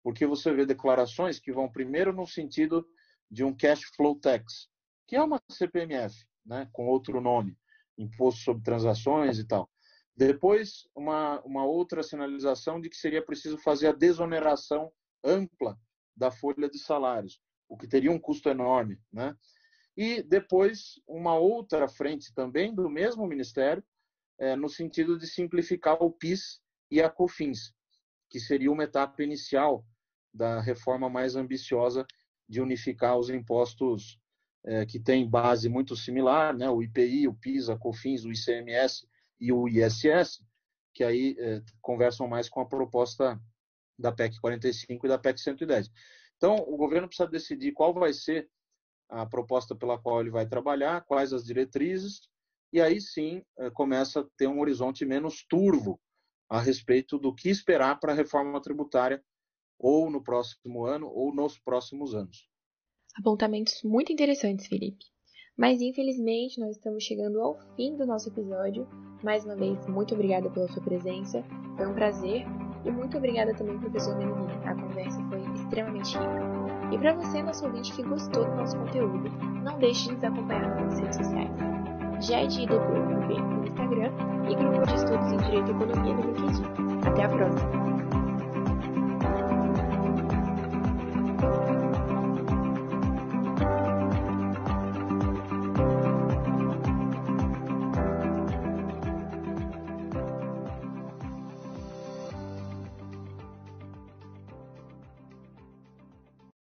Porque 0.02 0.26
você 0.26 0.52
vê 0.52 0.64
declarações 0.64 1.38
que 1.38 1.52
vão 1.52 1.70
primeiro 1.70 2.12
no 2.12 2.26
sentido 2.26 2.86
de 3.30 3.44
um 3.44 3.54
cash 3.54 3.82
flow 3.96 4.18
tax, 4.18 4.68
que 5.06 5.16
é 5.16 5.22
uma 5.22 5.40
CPMF, 5.50 6.14
né, 6.44 6.68
com 6.72 6.86
outro 6.86 7.20
nome, 7.20 7.56
imposto 7.98 8.42
sobre 8.42 8.62
transações 8.62 9.38
e 9.38 9.46
tal. 9.46 9.70
Depois, 10.16 10.88
uma, 10.94 11.40
uma 11.40 11.64
outra 11.64 12.02
sinalização 12.02 12.80
de 12.80 12.88
que 12.88 12.96
seria 12.96 13.24
preciso 13.24 13.56
fazer 13.58 13.88
a 13.88 13.92
desoneração 13.92 14.92
ampla 15.24 15.78
da 16.14 16.30
folha 16.30 16.68
de 16.68 16.78
salários, 16.78 17.40
o 17.68 17.76
que 17.76 17.88
teria 17.88 18.10
um 18.10 18.18
custo 18.18 18.48
enorme. 18.48 19.00
Né? 19.10 19.34
E 19.96 20.22
depois, 20.22 21.00
uma 21.06 21.34
outra 21.36 21.88
frente 21.88 22.32
também 22.34 22.74
do 22.74 22.88
mesmo 22.90 23.26
Ministério, 23.26 23.82
é, 24.38 24.54
no 24.56 24.68
sentido 24.68 25.18
de 25.18 25.26
simplificar 25.26 26.02
o 26.02 26.10
PIS 26.10 26.60
e 26.90 27.00
a 27.00 27.08
COFINS, 27.08 27.74
que 28.32 28.40
seria 28.40 28.72
uma 28.72 28.84
etapa 28.84 29.22
inicial 29.22 29.84
da 30.32 30.58
reforma 30.58 31.10
mais 31.10 31.36
ambiciosa 31.36 32.06
de 32.48 32.62
unificar 32.62 33.18
os 33.18 33.28
impostos 33.28 34.18
é, 34.64 34.86
que 34.86 34.98
têm 34.98 35.28
base 35.28 35.68
muito 35.68 35.94
similar, 35.94 36.56
né? 36.56 36.70
o 36.70 36.82
IPI, 36.82 37.28
o 37.28 37.34
PIS, 37.34 37.68
a 37.68 37.76
COFINS, 37.76 38.24
o 38.24 38.32
ICMS 38.32 39.06
e 39.38 39.52
o 39.52 39.68
ISS, 39.68 40.42
que 40.94 41.04
aí 41.04 41.36
é, 41.38 41.62
conversam 41.82 42.26
mais 42.26 42.48
com 42.48 42.60
a 42.62 42.66
proposta 42.66 43.38
da 43.98 44.10
PEC 44.10 44.40
45 44.40 45.04
e 45.04 45.08
da 45.10 45.18
PEC 45.18 45.38
110. 45.38 45.90
Então, 46.38 46.56
o 46.56 46.78
governo 46.78 47.08
precisa 47.08 47.28
decidir 47.28 47.72
qual 47.72 47.92
vai 47.92 48.14
ser 48.14 48.48
a 49.10 49.26
proposta 49.26 49.76
pela 49.76 49.98
qual 49.98 50.22
ele 50.22 50.30
vai 50.30 50.46
trabalhar, 50.46 51.04
quais 51.04 51.34
as 51.34 51.44
diretrizes, 51.44 52.22
e 52.72 52.80
aí 52.80 52.98
sim 52.98 53.44
é, 53.58 53.70
começa 53.70 54.20
a 54.20 54.26
ter 54.38 54.46
um 54.46 54.58
horizonte 54.58 55.04
menos 55.04 55.44
turvo 55.46 56.00
a 56.52 56.60
respeito 56.60 57.18
do 57.18 57.34
que 57.34 57.48
esperar 57.48 57.98
para 57.98 58.12
a 58.12 58.14
reforma 58.14 58.60
tributária 58.60 59.24
ou 59.78 60.10
no 60.10 60.22
próximo 60.22 60.84
ano 60.84 61.08
ou 61.08 61.34
nos 61.34 61.58
próximos 61.58 62.14
anos. 62.14 62.46
Apontamentos 63.18 63.82
muito 63.82 64.12
interessantes, 64.12 64.66
Felipe. 64.66 65.06
Mas 65.56 65.80
infelizmente 65.80 66.60
nós 66.60 66.76
estamos 66.76 67.04
chegando 67.04 67.40
ao 67.40 67.58
fim 67.74 67.96
do 67.96 68.04
nosso 68.04 68.28
episódio. 68.28 68.86
Mais 69.24 69.46
uma 69.46 69.56
vez, 69.56 69.86
muito 69.86 70.14
obrigada 70.14 70.50
pela 70.50 70.68
sua 70.68 70.82
presença. 70.82 71.42
Foi 71.78 71.86
um 71.86 71.94
prazer. 71.94 72.44
E 72.84 72.90
muito 72.90 73.16
obrigada 73.16 73.54
também, 73.54 73.78
professor 73.80 74.14
Menuhin. 74.18 74.52
A 74.66 74.74
conversa 74.74 75.22
foi 75.30 75.40
extremamente 75.54 76.18
rica. 76.18 76.94
E 76.94 76.98
para 76.98 77.14
você, 77.14 77.42
nosso 77.42 77.64
ouvinte 77.64 77.94
que 77.94 78.02
gostou 78.02 78.44
do 78.44 78.56
nosso 78.56 78.76
conteúdo, 78.76 79.30
não 79.64 79.78
deixe 79.78 80.08
de 80.08 80.14
nos 80.16 80.24
acompanhar 80.24 80.84
nas 80.84 80.98
redes 80.98 81.16
sociais. 81.16 81.81
IDP 82.30 83.40
no 83.40 83.66
Instagram 83.66 84.12
e 84.48 84.54
Grupo 84.54 84.86
de 84.86 84.94
Estudos 84.94 85.32
em 85.32 85.36
Direito 85.38 85.68
e 85.68 85.70
Economia 85.72 86.14
no 86.14 86.22
LinkedIn. 86.22 86.64
Até 87.04 87.24
a 87.24 87.28
próxima! 87.28 88.21